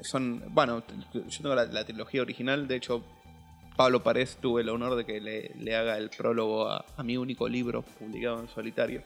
[0.01, 3.03] Son, bueno, yo tengo la, la trilogía original, de hecho,
[3.75, 7.17] Pablo Párez tuve el honor de que le, le haga el prólogo a, a mi
[7.17, 9.03] único libro publicado en solitario.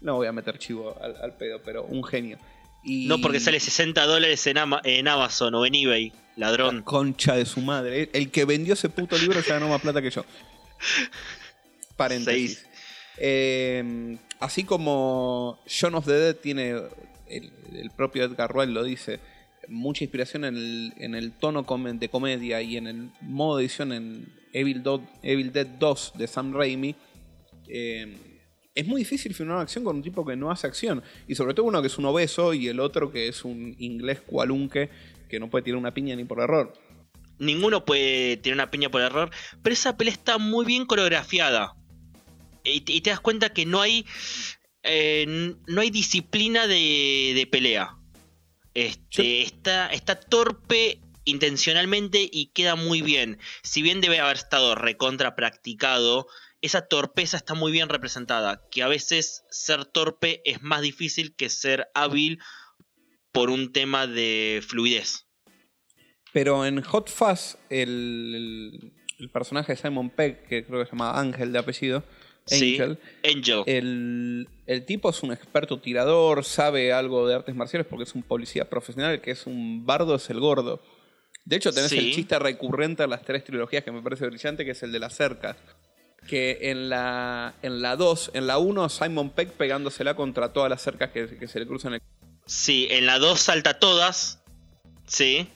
[0.00, 2.38] No voy a meter chivo al, al pedo, pero un genio.
[2.84, 6.82] Y No porque sale 60 dólares en, Ama- en Amazon o en eBay, la ladrón.
[6.82, 8.10] concha de su madre.
[8.12, 10.24] El que vendió ese puto libro se ganó más plata que yo.
[11.96, 12.66] Paréntesis.
[13.18, 16.70] Eh, así como Shaun of the Dead tiene,
[17.28, 19.20] el, el propio Edgar Wright lo dice,
[19.68, 24.82] mucha inspiración en el, tono de comedia y en el modo de edición en Evil,
[25.52, 26.94] Dead 2 de Sam Raimi.
[27.68, 28.16] eh,
[28.74, 31.02] es muy difícil filmar una acción con un tipo que no hace acción.
[31.28, 34.20] Y sobre todo uno que es un obeso y el otro que es un inglés
[34.24, 34.88] cualunque
[35.28, 36.72] que no puede tirar una piña ni por error.
[37.38, 39.30] Ninguno puede tener una piña por error,
[39.62, 41.74] pero esa pelea está muy bien coreografiada.
[42.64, 44.06] Y, te- das cuenta que no hay
[44.84, 47.96] eh, no hay disciplina de, de pelea.
[48.74, 53.38] Este, está, está torpe intencionalmente y queda muy bien.
[53.62, 56.26] Si bien debe haber estado recontra practicado,
[56.62, 58.62] esa torpeza está muy bien representada.
[58.70, 62.38] Que a veces ser torpe es más difícil que ser hábil
[63.30, 65.26] por un tema de fluidez.
[66.32, 70.92] Pero en Hot Fuzz, el, el- el personaje de Simon Pegg, que creo que se
[70.92, 72.02] llama Ángel de apellido,
[72.46, 73.62] Sí, Angel, Angel.
[73.66, 78.22] el, el tipo es un experto tirador, sabe algo de artes marciales porque es un
[78.24, 80.82] policía profesional, el que es un bardo es el gordo.
[81.44, 81.98] De hecho, tenés Sí.
[81.98, 84.98] el chiste recurrente a las tres trilogías que me parece brillante, que es el de
[84.98, 85.56] las cercas.
[86.28, 90.80] Que en la en la 2, en la 1, Simon Pegg pegándosela contra todas las
[90.80, 91.94] cercas que, que se le cruzan.
[91.94, 92.00] el-
[92.46, 94.40] Sí, en la 2 salta todas.
[95.06, 95.48] Sí.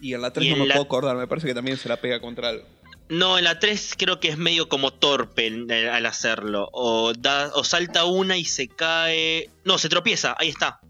[0.00, 1.88] Y en la 3 Y no me la- puedo acordar, me parece que también se
[1.88, 2.64] la pega contra algo.
[3.10, 6.68] No, en la 3 creo que es medio como torpe eh, al hacerlo.
[6.72, 9.50] O, da, o salta una y se cae.
[9.64, 10.80] No, se tropieza, ahí está.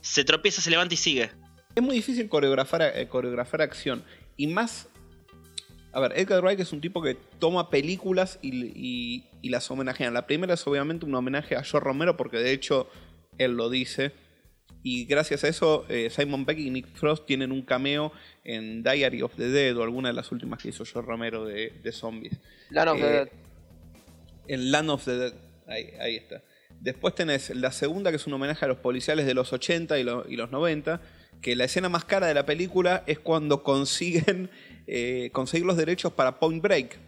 [0.00, 1.30] Se tropieza, se levanta y sigue.
[1.74, 3.08] Es muy difícil coreografar, eh,
[3.60, 4.02] acción.
[4.36, 4.88] Y más.
[5.92, 10.10] A ver, Edgar Wright es un tipo que toma películas y, y- y las homenajea.
[10.10, 12.88] La primera es obviamente un homenaje a George Romero, porque de hecho
[13.38, 14.12] él lo dice.
[14.82, 18.12] Y gracias a eso, eh, Simon Peck y Nick Frost tienen un cameo
[18.44, 21.70] en Diary of the Dead o alguna de las últimas que hizo George Romero de,
[21.82, 22.32] de zombies.
[22.70, 23.28] Land of the Eh, Dead.
[24.48, 25.32] En Land of the Dead.
[25.66, 26.42] Ahí, ahí está.
[26.80, 30.02] Después tenés la segunda, que es un homenaje a los policiales de los 80 y,
[30.02, 31.00] lo- y los 90.
[31.42, 34.50] Que la escena más cara de la película es cuando consiguen
[34.86, 36.98] eh, conseguir los derechos para Point Break.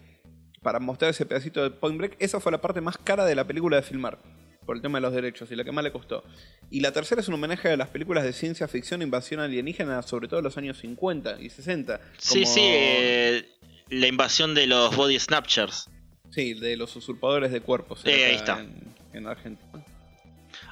[0.63, 2.17] Para mostrar ese pedacito de Point Break.
[2.19, 4.19] Esa fue la parte más cara de la película de filmar.
[4.67, 6.23] Por el tema de los derechos y la que más le costó.
[6.71, 10.03] Y la tercera es un homenaje a las películas de ciencia ficción e invasión alienígena,
[10.03, 12.01] sobre todo en los años 50 y 60.
[12.19, 13.49] Sí, como- sí, eh,
[13.91, 15.89] la invasión de los body snatchers.
[16.31, 18.01] Sí, de los usurpadores de cuerpos.
[18.05, 18.61] Eh, ahí está.
[18.61, 19.85] En, en Argentina.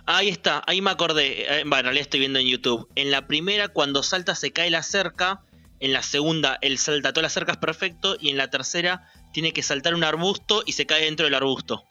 [0.07, 1.43] Ahí está, ahí me acordé.
[1.43, 2.89] Eh, Bueno, en realidad estoy viendo en YouTube.
[2.95, 5.43] En la primera, cuando salta, se cae la cerca.
[5.81, 8.17] En la segunda, él salta todas las cercas perfecto.
[8.21, 11.85] Y en la tercera, tiene que saltar un arbusto y se cae dentro del arbusto.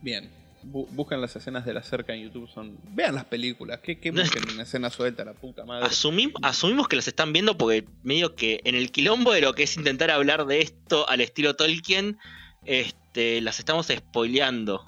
[0.00, 0.30] Bien.
[0.64, 2.48] Bu- buscan las escenas de la cerca en YouTube.
[2.48, 3.80] son Vean las películas.
[3.80, 5.86] ¿Qué, qué busquen en escena suelta, la puta madre?
[5.86, 9.64] Asumim- asumimos que las están viendo porque medio que en el quilombo de lo que
[9.64, 12.18] es intentar hablar de esto al estilo Tolkien,
[12.64, 14.86] este, las estamos spoileando.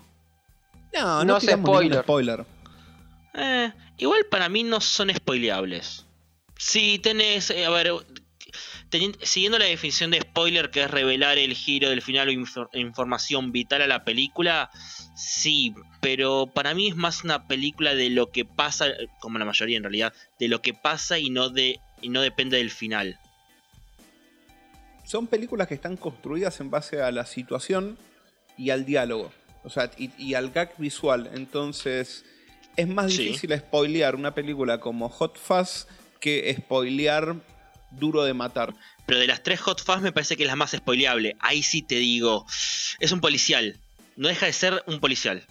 [0.94, 2.02] No, No ningún spoiler.
[2.02, 2.44] spoiler.
[3.34, 6.06] Eh, igual para mí no son spoileables.
[6.56, 7.90] Si tenés, eh, a ver,
[9.22, 13.52] siguiendo la definición de spoiler, que es revelar el giro del final o infor- información
[13.52, 14.70] vital a la película,
[15.16, 18.86] sí, pero para mí es más una película de lo que pasa,
[19.20, 22.58] como la mayoría en realidad, de lo que pasa y no de y no depende
[22.58, 23.18] del final.
[25.04, 27.98] Son películas que están construidas en base a la situación
[28.56, 29.32] y al diálogo.
[29.62, 31.30] O sea, y, y al gag visual.
[31.34, 32.24] Entonces,
[32.76, 33.24] es más Sí.
[33.24, 35.86] difícil spoilear una película como Hot Fuzz
[36.20, 37.36] que spoilear
[37.98, 38.74] Duro de Matar.
[39.06, 41.36] Pero de las tres Hot Fuzz me parece que es la más spoileable.
[41.40, 42.46] Ahí sí te digo,
[43.00, 43.78] es un policial.
[44.16, 45.46] No deja de ser un policial.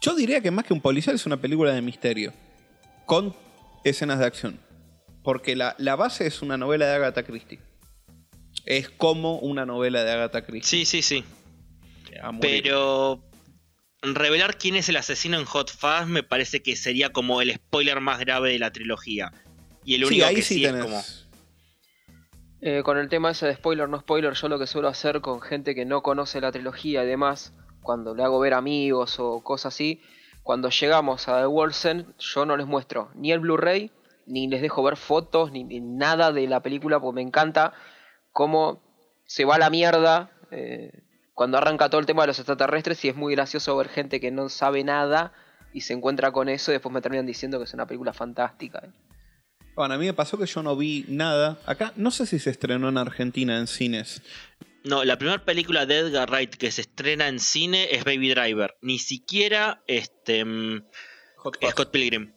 [0.00, 2.32] Yo diría que más que un policial es una película de misterio.
[3.06, 3.34] Con
[3.84, 4.60] escenas de acción.
[5.22, 7.58] Porque la, la base es una novela de Agatha Christie.
[8.66, 10.84] Es como una novela de Agatha Christie.
[10.84, 11.24] Sí, sí, sí.
[12.40, 13.22] Pero
[14.02, 18.00] revelar quién es el asesino en Hot Fuzz me parece que sería como el spoiler
[18.00, 19.32] más grave de la trilogía.
[19.88, 20.80] Y el Sí, único ahí que sí sí, tenés.
[20.84, 21.02] es como.
[22.60, 25.40] Eh, con el tema ese de spoiler, no spoiler, yo lo que suelo hacer con
[25.40, 29.74] gente que no conoce la trilogía y demás, cuando le hago ver amigos o cosas
[29.74, 30.02] así,
[30.42, 33.90] cuando llegamos a The World's End, yo no les muestro ni el Blu-ray,
[34.26, 37.72] ni les dejo ver fotos, ni, ni nada de la película, porque me encanta
[38.32, 38.82] cómo
[39.24, 40.92] se va a la mierda eh,
[41.32, 44.30] cuando arranca todo el tema de los extraterrestres y es muy gracioso ver gente que
[44.32, 45.32] no sabe nada
[45.72, 48.82] y se encuentra con eso y después me terminan diciendo que es una película fantástica.
[49.78, 51.56] Bueno, a mí me pasó que yo no vi nada.
[51.64, 54.22] Acá, no sé si se estrenó en Argentina en cines.
[54.82, 58.76] No, la primera película de Edgar Wright que se estrena en cine es Baby Driver.
[58.82, 60.82] Ni siquiera este mm,
[61.36, 61.58] Hot.
[61.70, 62.32] Scott Pilgrim.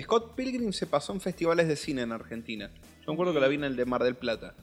[0.00, 2.70] Scott Pilgrim se pasó en festivales de cine en Argentina.
[3.00, 4.54] Yo me acuerdo que la vi en el de Mar del Plata.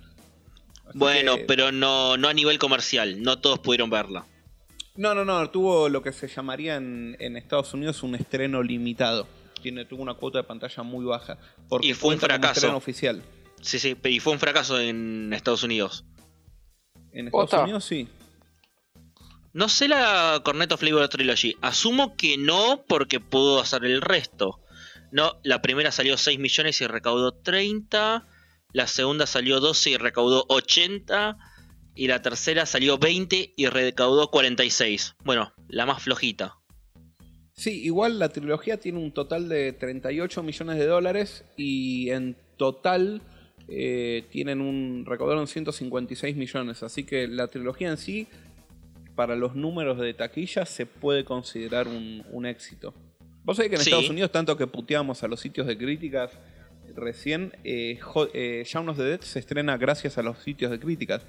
[0.87, 3.21] Así Bueno, que- pero no, no a nivel comercial.
[3.21, 4.25] No todos pudieron verla.
[4.95, 5.47] No, no, no.
[5.51, 9.27] Tuvo lo que se llamaría en, en Estados Unidos un estreno limitado.
[9.67, 11.37] Tiene, tuvo una cuota de pantalla muy baja.
[11.67, 12.73] Porque Y fue un fracaso.
[12.77, 13.21] oficial.
[13.61, 16.05] Sí, sí, pero y fue un fracaso en Estados Unidos.
[17.11, 17.63] En Estados.
[17.63, 18.07] Unidos sí.
[19.51, 21.57] No sé la Cornetto Flavor Trilogy.
[21.61, 24.61] Asumo que no, porque pudo hacer el resto.
[25.11, 28.25] No, la primera salió 6 millones y recaudó 30.
[28.71, 31.37] La segunda salió 12 y recaudó 80.
[31.93, 35.15] Y la tercera salió 20 y recaudó 46.
[35.25, 36.55] Bueno, la más flojita.
[37.57, 43.21] Sí, igual la trilogía tiene un total de 38 millones de dólares y en total
[43.67, 48.27] eh, tienen un recaudaron 156 millones, así que la trilogía en sí
[49.15, 52.93] para los números de taquilla se puede considerar un, un éxito.
[53.43, 53.89] Vos sabés que en Sí.
[53.89, 56.31] Estados Unidos tanto que puteamos a los sitios de críticas
[56.95, 57.99] recién eh,
[58.33, 61.23] eh, Shaun of the Dead se estrena gracias a los sitios de críticas.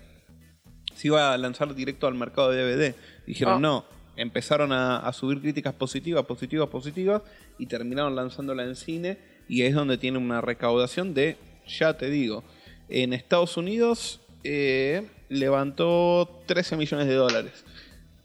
[0.94, 2.94] Se iba a lanzar directo al mercado de DVD.
[3.26, 3.58] Dijeron Ah.
[3.60, 3.84] no,
[4.18, 7.22] empezaron a, a subir críticas positivas, positivas, positivas
[7.58, 12.44] y terminaron lanzándola en cine y es donde tiene una recaudación de, ya te digo,
[12.88, 17.64] en Estados Unidos eh, levantó 13 millones de dólares,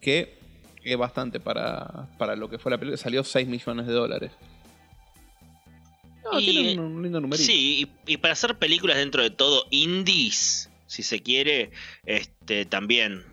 [0.01, 0.35] que
[0.83, 4.31] es bastante para, para lo que fue la película, salió 6 millones de dólares.
[6.23, 7.45] No, Y, tiene un, un lindo numerito.
[7.45, 11.71] Sí, y, y para hacer películas dentro de todo indies, si se quiere,
[12.05, 13.23] este también.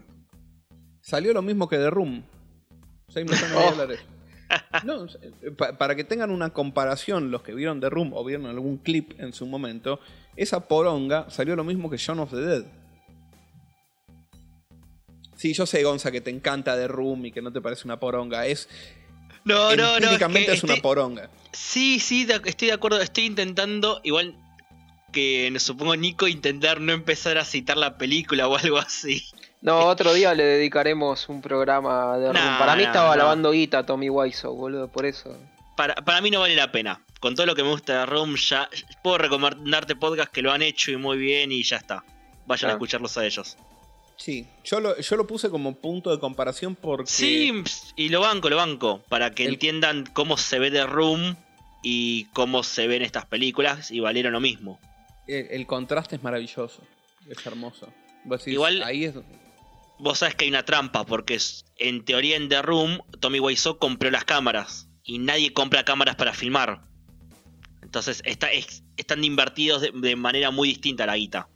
[1.00, 2.24] Salió lo mismo que The Room.
[3.10, 3.70] 6 millones de Oh.
[3.72, 4.00] dólares.
[4.84, 5.06] No,
[5.56, 9.12] pa- para que tengan una comparación, los que vieron The Room o vieron algún clip
[9.20, 10.00] en su momento,
[10.36, 12.64] esa poronga salió lo mismo que Shaun of the Dead.
[15.36, 17.98] Sí, yo sé, Gonza, que te encanta The Room y que no te parece una
[17.98, 18.46] poronga.
[18.46, 18.68] Es,
[19.44, 19.96] No, no, no.
[19.96, 21.30] empíricamente que es una estoy- poronga.
[21.52, 23.00] Sí, sí, estoy de acuerdo.
[23.00, 24.36] Estoy intentando, igual
[25.12, 29.22] que supongo Nico, intentar no empezar a citar la película o algo así.
[29.62, 32.58] No, otro día le dedicaremos un programa de Nah, Room.
[32.58, 33.16] Para mí nah, estaba no.
[33.16, 35.36] lavando guita Tommy Wiseau, boludo, por eso.
[35.76, 37.02] Para, para mí no vale la pena.
[37.20, 38.68] Con todo lo que me gusta de Room, ya
[39.02, 42.02] puedo recomendarte podcasts que lo han hecho y muy bien y ya está.
[42.46, 42.76] Vayan a Ah.
[42.76, 43.56] escucharlos a ellos.
[44.16, 47.10] Sí, yo lo, yo lo puse como punto de comparación porque...
[47.10, 47.52] Sí,
[47.96, 49.02] y lo banco, lo banco.
[49.08, 51.36] Para que El- entiendan cómo se ve de Room
[51.82, 54.78] y cómo se ven estas películas y valieron lo mismo.
[55.26, 56.82] El, el contraste es maravilloso.
[57.28, 57.88] Es hermoso.
[58.24, 59.14] Vos decís, Igual- Ahí es...
[60.00, 61.38] Vos sabés que hay una trampa, porque
[61.78, 64.88] en teoría en The Room, Tommy Wiseau compró las cámaras.
[65.04, 66.82] Y nadie compra cámaras para filmar.
[67.82, 71.48] Entonces está, es- están invertidos de, de manera muy distinta la guita.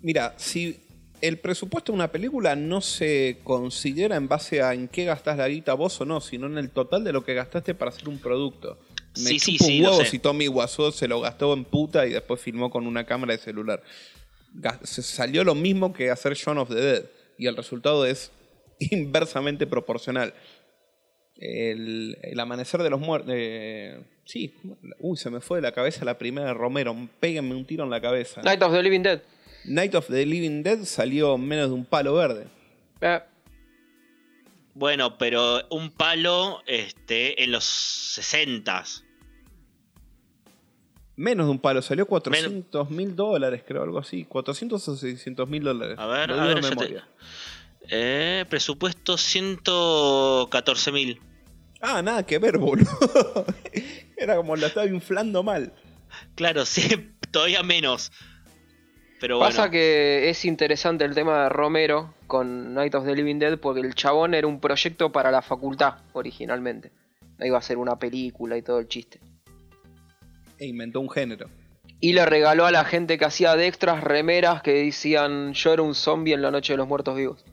[0.00, 0.80] Mira, si
[1.20, 5.48] el presupuesto de una película no se considera en base a en qué gastás la
[5.48, 8.18] guita vos o no, sino en el total de lo que gastaste para hacer un
[8.18, 8.78] producto.
[9.16, 12.86] Me Sí, huevo si Tommy Wiseau se lo gastó en puta y después filmó con
[12.86, 13.82] una cámara de celular.
[14.84, 17.04] Salió lo mismo que hacer Shaun of the Dead
[17.42, 18.30] y el resultado es
[18.78, 20.32] inversamente proporcional.
[21.36, 23.34] El, el amanecer de los muertos.
[24.24, 24.54] sí,
[25.00, 26.94] uy, se me fue de la cabeza la primera de Romero.
[27.18, 28.42] Péguenme un tiro en la cabeza.
[28.42, 29.22] Night of the Living Dead.
[29.64, 32.46] Night of the Living Dead salió menos de un palo verde.
[33.00, 33.20] Eh,
[34.74, 38.84] Bueno, pero un palo este, en los 60
[41.16, 44.24] Menos de un palo, salió 400 mil dólares, creo, algo así.
[44.24, 45.98] 400 o 600 mil dólares.
[45.98, 47.08] A ver, Lo a ver, te- memoria.
[47.90, 51.20] Eh, presupuesto 114 mil.
[51.80, 52.86] Ah, nada que ver, boludo.
[54.16, 55.72] Era como la estaba inflando mal.
[56.34, 58.12] Claro, sí, todavía menos.
[59.20, 59.72] Pero Pasa bueno.
[59.72, 63.94] que es interesante el tema de Romero con Night of the Living Dead porque el
[63.94, 66.90] chabón era un proyecto para la facultad originalmente.
[67.38, 69.20] No iba a ser una película y todo el chiste.
[70.62, 71.48] E inventó un género.
[72.00, 75.82] Y le regaló a la gente que hacía de extras remeras que decían yo era
[75.82, 77.44] un zombie en la noche de los muertos vivos.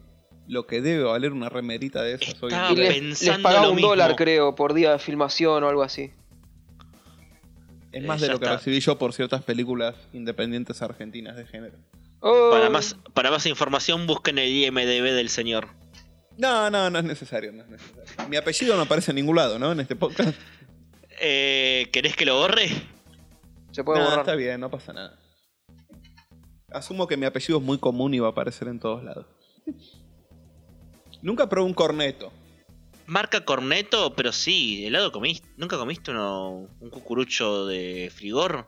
[0.48, 2.86] Lo que debe valer una remerita de esas hoy en día.
[2.90, 3.90] les, pensando les pagaba lo un mismo.
[3.90, 6.12] dólar creo por día de filmación o algo así.
[7.92, 8.58] Es más Eh, de lo que está.
[8.58, 11.78] recibí yo por ciertas películas independientes argentinas de género.
[12.20, 15.68] Oh, Para más, para más información busquen el IMDB del señor.
[16.38, 18.04] No, no, no es necesario, no es necesario.
[18.30, 19.72] Mi apellido no aparece en ningún lado, ¿no?
[19.72, 20.36] En este podcast.
[21.22, 22.70] Eh, ¿Querés que lo borre?
[23.80, 24.20] Se puede No, borrar.
[24.20, 25.18] está bien, no pasa nada.
[26.74, 29.26] Asumo que mi apellido es muy común y va a aparecer en todos lados.
[31.22, 32.30] Nunca probé un corneto.
[33.06, 35.48] marca Corneto, pero sí, helado comiste.
[35.56, 38.66] ¿Nunca comiste uno, un cucurucho de frigor?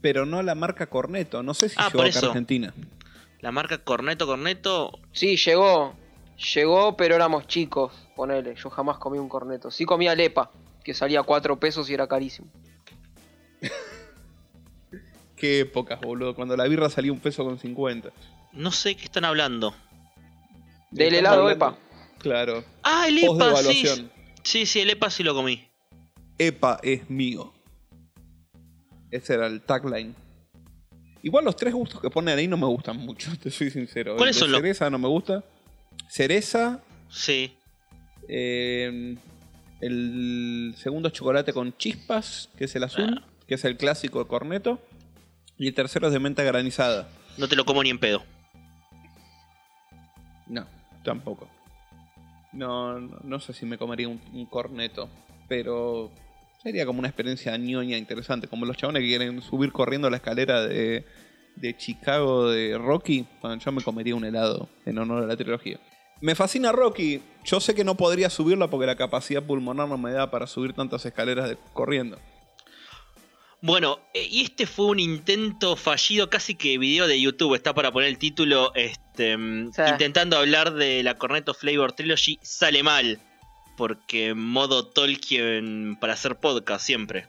[0.00, 1.44] Pero no la marca Corneto.
[1.44, 2.26] No sé si Ah, llegó acá a.
[2.30, 2.74] Argentina.
[3.38, 4.98] La marca Corneto, Corneto.
[5.12, 5.94] Sí, llegó.
[6.56, 7.92] Llegó, pero éramos chicos.
[8.16, 9.70] Ponele, yo jamás comí un corneto.
[9.70, 10.50] Sí comía lepa,
[10.82, 12.48] que salía a 4 pesos y era carísimo.
[15.42, 16.36] Qué épocas, boludo.
[16.36, 18.10] Cuando la birra salía un peso con 50.
[18.52, 19.74] No sé qué están hablando.
[20.92, 21.78] Del helado hablando- EPA.
[22.18, 22.64] Claro.
[22.84, 23.50] Ah, el EPA, sí.
[23.50, 24.12] evaluación.
[24.44, 25.66] Sí, sí, el EPA sí lo comí.
[26.38, 27.52] EPA es mío.
[29.10, 30.14] Ese era el tagline.
[31.24, 34.14] Igual los tres gustos que ponen ahí no me gustan mucho, te soy sincero.
[34.16, 35.42] ¿Cuáles son los- cereza no me gusta.
[36.08, 36.80] Cereza,
[37.10, 37.52] Sí.
[38.28, 39.16] eh,
[39.80, 43.26] el segundo es chocolate con chispas, que es el azul, Ah.
[43.48, 44.78] que es el clásico de corneto.
[45.62, 47.08] Y el tercero es de menta granizada.
[47.38, 48.24] No te lo como ni en pedo.
[50.48, 50.66] No,
[51.04, 51.48] tampoco.
[52.52, 55.08] No, no, no sé si me comería un, un corneto,
[55.46, 56.10] pero
[56.64, 60.62] sería como una experiencia ñoña interesante, como los chabones que quieren subir corriendo la escalera
[60.66, 61.06] de,
[61.54, 65.78] de Chicago de Rocky, bueno, yo me comería un helado en honor a la trilogía.
[66.20, 70.10] Me fascina Rocky, yo sé que no podría subirla porque la capacidad pulmonar no me
[70.10, 72.18] da para subir tantas escaleras de- corriendo.
[73.62, 77.54] Bueno, eh, y este fue un intento fallido, casi que video de YouTube.
[77.54, 78.72] Está para poner el título.
[78.74, 79.82] Este, mm, Sí.
[79.88, 82.40] Intentando hablar de la Cornetto Flavor Trilogy.
[82.42, 83.20] Sale mal.
[83.76, 87.28] Porque modo Tolkien para hacer podcast siempre.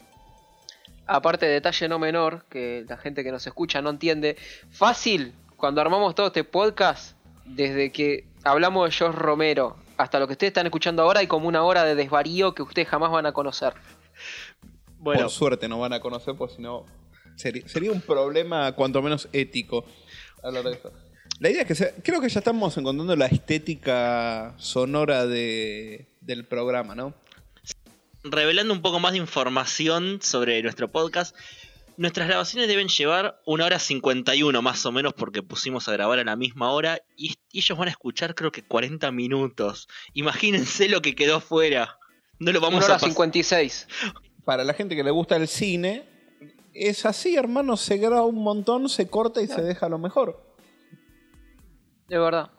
[1.05, 4.35] Aparte, detalle no menor, que la gente que nos escucha no entiende.
[4.71, 7.15] Fácil, cuando armamos todo este podcast,
[7.45, 11.47] desde que hablamos de George Romero hasta lo que ustedes están escuchando ahora, hay como
[11.47, 13.73] una hora de desvarío que ustedes jamás van a conocer.
[15.03, 16.85] Bueno, Por suerte no van a conocer, pues si no
[17.35, 19.85] sería, sería un problema cuanto menos ético
[20.41, 20.91] hablar de esto.
[21.39, 26.45] La idea es que sea- creo que ya estamos encontrando la estética sonora de, del
[26.45, 27.13] programa, ¿no?
[28.23, 31.35] revelando un poco más de información sobre nuestro podcast.
[31.97, 36.23] Nuestras grabaciones deben llevar una hora 51 más o menos porque pusimos a grabar a
[36.23, 39.87] la misma hora y, ellos van a escuchar creo que 40 minutos.
[40.13, 41.99] Imagínense lo que quedó afuera.
[42.39, 43.09] No lo vamos una a hora pasar.
[43.09, 43.87] 56.
[44.45, 46.03] Para la gente que le gusta el cine,
[46.73, 50.43] es así, hermano, se graba un montón, se corta y se deja lo mejor.
[52.07, 52.49] De verdad.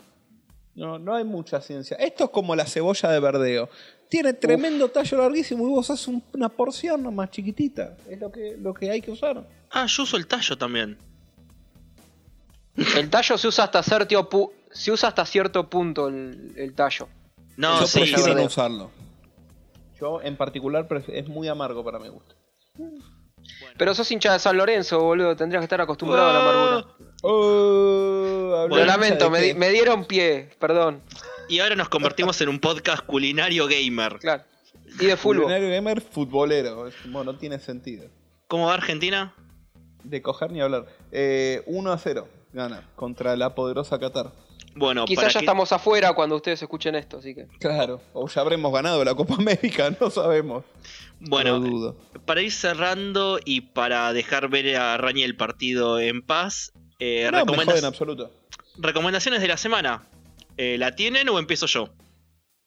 [0.74, 1.96] No, no hay mucha ciencia.
[1.98, 3.68] Esto es como la cebolla de verdeo.
[4.08, 7.96] Tiene tremendo tallo larguísimo y vos haces un- una porción nomás chiquitita.
[8.08, 9.46] Es lo que, lo que hay que usar.
[9.70, 10.96] Ah, yo uso el tallo también.
[12.96, 17.08] El tallo se usa hasta cierto, pu- se usa hasta cierto punto el, el tallo.
[17.56, 18.34] No, Yo sí, prefiero sí.
[18.34, 18.90] no usarlo.
[20.00, 22.34] Yo en particular es muy amargo para mi gusto.
[23.76, 25.36] Pero sos hincha de San Lorenzo, boludo.
[25.36, 26.96] Tendrías que estar acostumbrado a la amargura.
[27.22, 31.02] Oh, Lo hablando lamento, me, di- me dieron pie, perdón.
[31.48, 34.18] Y ahora nos convertimos en un podcast culinario gamer.
[34.18, 34.44] Claro.
[35.00, 35.42] Y de fútbol.
[35.44, 36.86] Culinario gamer futbolero.
[36.86, 38.08] Es como, no tiene sentido.
[38.48, 39.34] ¿Cómo va Argentina?
[40.04, 40.86] De coger ni hablar.
[41.12, 44.32] Eh, 1 a 0 gana contra la poderosa Qatar.
[44.76, 47.46] Bueno, Quizás ya que- estamos afuera cuando ustedes escuchen esto, así que.
[47.60, 48.00] Claro.
[48.12, 50.64] O ya habremos ganado la Copa América, no sabemos.
[51.20, 51.96] bueno, No dudo.
[52.26, 57.32] para ir cerrando y para dejar ver a Rañi el partido en paz, eh, No,
[57.32, 58.32] me recomendas- jode en absoluto.
[58.78, 60.08] recomendaciones de la semana.
[60.56, 61.88] Eh, ¿La tienen o empiezo yo?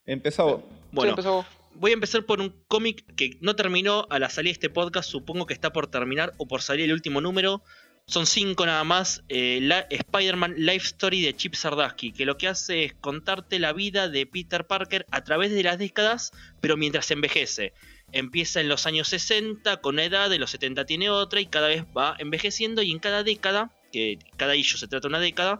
[0.05, 0.57] Empezó.
[0.69, 1.45] Sí, Bueno, vos.
[1.75, 5.09] voy a empezar por un cómic que no terminó a la salida de este podcast.
[5.09, 7.61] Supongo que está por terminar o por salir el último número.
[8.09, 9.23] Son cinco nada más.
[9.27, 13.73] eh, la Spider-Man Life Story de Chip Zdarsky, que lo que hace es contarte la
[13.73, 16.31] vida de Peter Parker a través de las décadas,
[16.61, 17.73] pero mientras envejece.
[18.13, 21.67] Empieza en los años 60 con una edad, en los 70 tiene otra y cada
[21.67, 25.59] vez va envejeciendo y en cada década, que cada issue se trata de una década,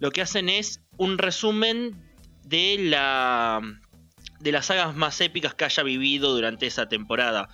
[0.00, 2.10] lo que hacen es un resumen
[2.44, 3.60] de la
[4.40, 7.50] de las sagas más épicas que haya vivido durante esa temporada.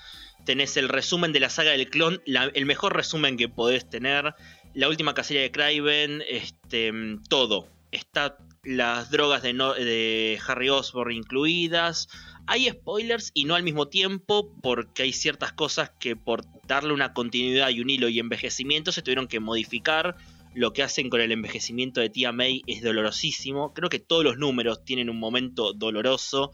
[0.49, 4.35] Tenés el resumen de la saga del clon, el mejor resumen que podés tener,
[4.73, 6.91] la última cacería de Kraven, este,
[7.29, 7.69] todo.
[7.93, 12.09] Está las drogas de, de Harry Osborn incluidas.
[12.47, 17.13] Hay spoilers y no al mismo tiempo porque hay ciertas cosas que por darle una
[17.13, 20.17] continuidad y un hilo y envejecimiento se tuvieron que modificar.
[20.55, 23.75] Lo que hacen con el envejecimiento de Tía May es dolorosísimo.
[23.75, 26.53] Creo que todos los números tienen un momento doloroso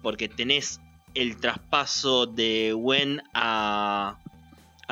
[0.00, 0.78] porque tenés
[1.14, 4.18] el traspaso de Gwen a,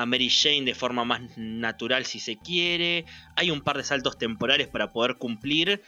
[0.06, 3.04] Mary Jane de forma más natural si se quiere.
[3.36, 5.82] Hay un par de saltos temporales para poder cumplir.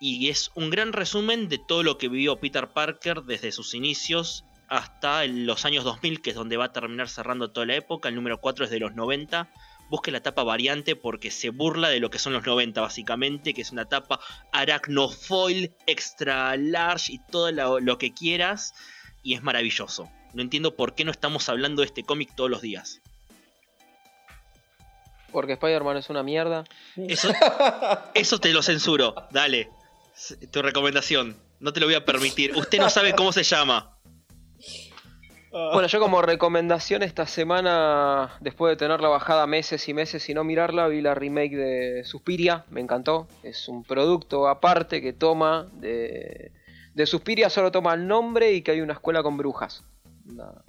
[0.00, 4.44] Y es un gran resumen de todo lo que vivió Peter Parker desde sus inicios
[4.68, 8.10] hasta los años 2000, que es donde va a terminar cerrando toda la época.
[8.10, 9.48] El número 4 es de los 90.
[9.88, 13.62] busque la tapa variante porque se burla de lo que son los 90 básicamente, que
[13.62, 14.20] es una tapa
[14.52, 18.74] arachnofoil, extra large y todo lo que quieras.
[19.24, 20.08] Y es maravilloso.
[20.34, 23.00] No entiendo por qué no estamos hablando de este cómic todos los días.
[25.32, 26.62] Porque Spider-Man es una mierda.
[26.96, 27.32] Eso,
[28.14, 29.14] eso te lo censuro.
[29.32, 29.68] Dale.
[30.52, 31.36] Tu recomendación.
[31.58, 32.54] No te lo voy a permitir.
[32.54, 33.94] Usted no sabe cómo se llama.
[35.50, 40.42] Bueno, yo como recomendación esta semana, después de tenerla bajada meses y meses y no
[40.42, 43.28] mirarla, vi la remake de Suspiria, me encantó.
[43.44, 46.50] Es un producto aparte que toma de,
[46.94, 49.82] de Suspiria, solo toma el nombre y que hay una escuela con brujas.
[50.24, 50.64] Nada.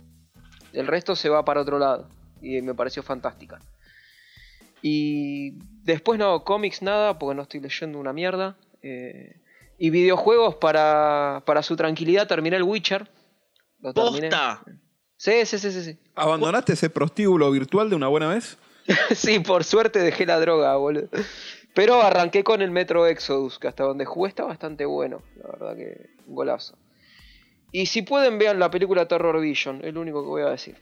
[0.73, 2.09] El resto se va para otro lado
[2.41, 3.59] y me pareció fantástica.
[4.81, 8.57] Y después no, cómics nada, porque no estoy leyendo una mierda.
[8.81, 9.39] Eh,
[9.77, 13.09] y videojuegos para, para su tranquilidad, terminé el Witcher.
[13.79, 14.29] Lo terminé.
[14.29, 14.63] Posta.
[15.17, 15.99] Sí, sí, sí, sí, sí.
[16.15, 18.57] ¿Abandonaste ese prostíbulo virtual de una buena vez?
[19.15, 21.09] Sí, por suerte dejé la droga, boludo.
[21.73, 25.23] Pero arranqué con el Metro Exodus, que hasta donde jugué está bastante bueno.
[25.37, 26.77] La verdad que un golazo.
[27.71, 30.75] Y si pueden, vean la película Terror Vision, es lo único que voy a decir.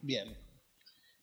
[0.00, 0.36] Bien.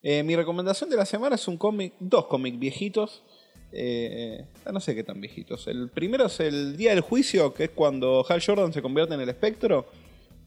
[0.03, 3.23] Eh, mi recomendación de la semana es un cómic, dos cómics viejitos.
[3.71, 5.67] Eh, ah, no sé qué tan viejitos.
[5.67, 9.21] El primero es el Día del Juicio, que es cuando Hal Jordan se convierte en
[9.21, 9.87] el espectro.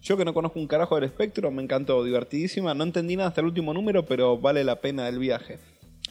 [0.03, 2.75] Yo que no conozco un carajo del espectro, me encantó, divertidísima.
[2.75, 5.59] No entendí nada hasta el último número, pero vale la pena el viaje.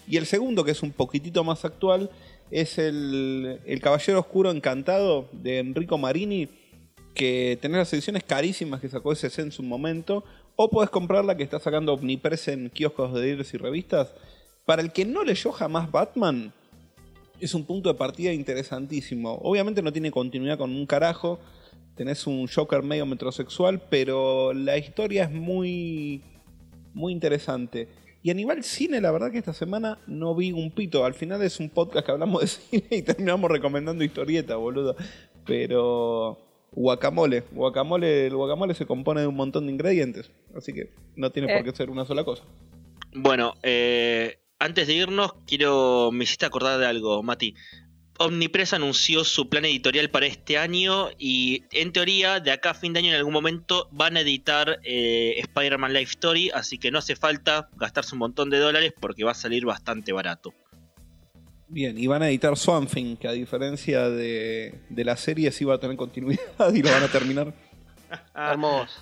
[0.08, 2.10] Y el segundo, que es un poquitito más actual,
[2.52, 6.50] es el, el Caballero Oscuro Encantado de Enrico Marini,
[7.14, 10.24] que tenés las ediciones carísimas que sacó ese en su momento,
[10.56, 14.14] o podés comprarla que está sacando Omnipress en kioscos de diarios y revistas.
[14.66, 16.54] Para el que no leyó jamás Batman,
[17.40, 19.40] es un punto de partida interesantísimo.
[19.42, 21.40] Obviamente no tiene continuidad con un carajo.
[21.96, 26.22] Tenés un Joker medio metrosexual, pero la historia es muy,
[26.94, 27.90] muy interesante.
[28.24, 31.04] Y a nivel cine, la verdad que esta semana no vi un pito.
[31.04, 32.48] Al final es un podcast que hablamos de
[32.82, 34.96] cine y terminamos recomendando historieta, boludo.
[35.46, 36.38] Pero
[36.72, 41.52] guacamole, guacamole, el guacamole se compone de un montón de ingredientes, así que no tiene
[41.54, 41.58] Eh.
[41.58, 42.44] por qué ser una sola cosa.
[43.14, 46.10] Bueno, eh, antes de irnos, quiero.
[46.12, 47.54] Me hiciste acordar de algo, Mati.
[48.20, 52.94] Omnipress anunció su plan editorial para este año y en teoría de acá a fin
[52.94, 57.00] de año en algún momento van a editar eh, Spider-Man Life Story, así que no
[57.00, 60.54] hace falta gastarse un montón de dólares porque va a salir bastante barato.
[61.68, 65.66] Bien, y van a editar Swamp Thing, que a diferencia de, de la serie sí
[65.66, 67.54] va a tener continuidad y lo van a terminar.
[68.36, 68.94] Hermoso.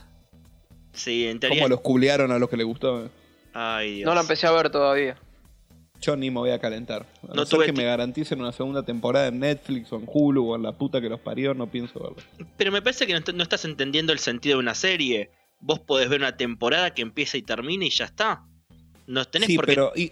[0.94, 1.60] Sí, en teoría.
[1.60, 3.10] Como los culearon a los que les gustó.
[3.54, 4.06] Ay, Dios.
[4.06, 5.18] No la empecé a ver todavía.
[6.02, 7.06] Yo ni me voy a calentar.
[7.24, 10.50] A No no ser que me garanticen una segunda temporada en Netflix o en Hulu
[10.52, 12.18] o en la puta que los parió, no pienso verlo.
[12.58, 15.30] Pero me parece que no, est- no estás entendiendo el sentido de una serie.
[15.60, 18.44] Vos podés ver una temporada que empieza y termina y ya está.
[19.06, 19.74] No tenés Sí, por qué.
[19.74, 20.12] pero y,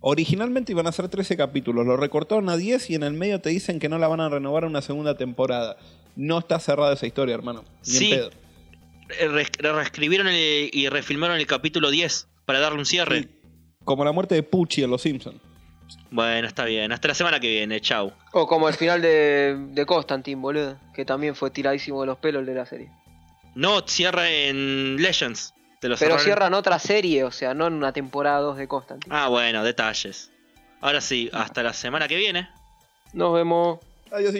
[0.00, 3.50] originalmente iban a ser 13 capítulos, lo recortaron a 10 y en el medio te
[3.50, 5.76] dicen que no la van a renovar una segunda temporada.
[6.16, 7.64] No está cerrada esa historia, hermano.
[7.86, 8.12] Ni Sí.
[8.12, 8.30] en pedo.
[9.20, 9.28] Eh,
[9.60, 13.22] reescribieron el- y refilmaron el capítulo 10 para darle un cierre.
[13.22, 13.28] Sí,
[13.84, 15.40] Como la muerte de Pucci en Los Simpsons.
[16.10, 16.92] Bueno, está bien.
[16.92, 17.80] Hasta la semana que viene.
[17.80, 18.12] Chau.
[18.32, 20.78] O como el final de, de Constantine, boludo.
[20.94, 22.90] Que también fue tiradísimo de los pelos el de la serie.
[23.54, 25.54] No, cierra en Legends.
[25.80, 29.14] Te lo Pero cierran otra serie, o sea, no en una temporada 2 de Constantine.
[29.14, 30.30] Ah, bueno, detalles.
[30.80, 32.48] Ahora sí, hasta la semana que viene.
[33.12, 33.80] Nos vemos.
[34.12, 34.32] Adiós.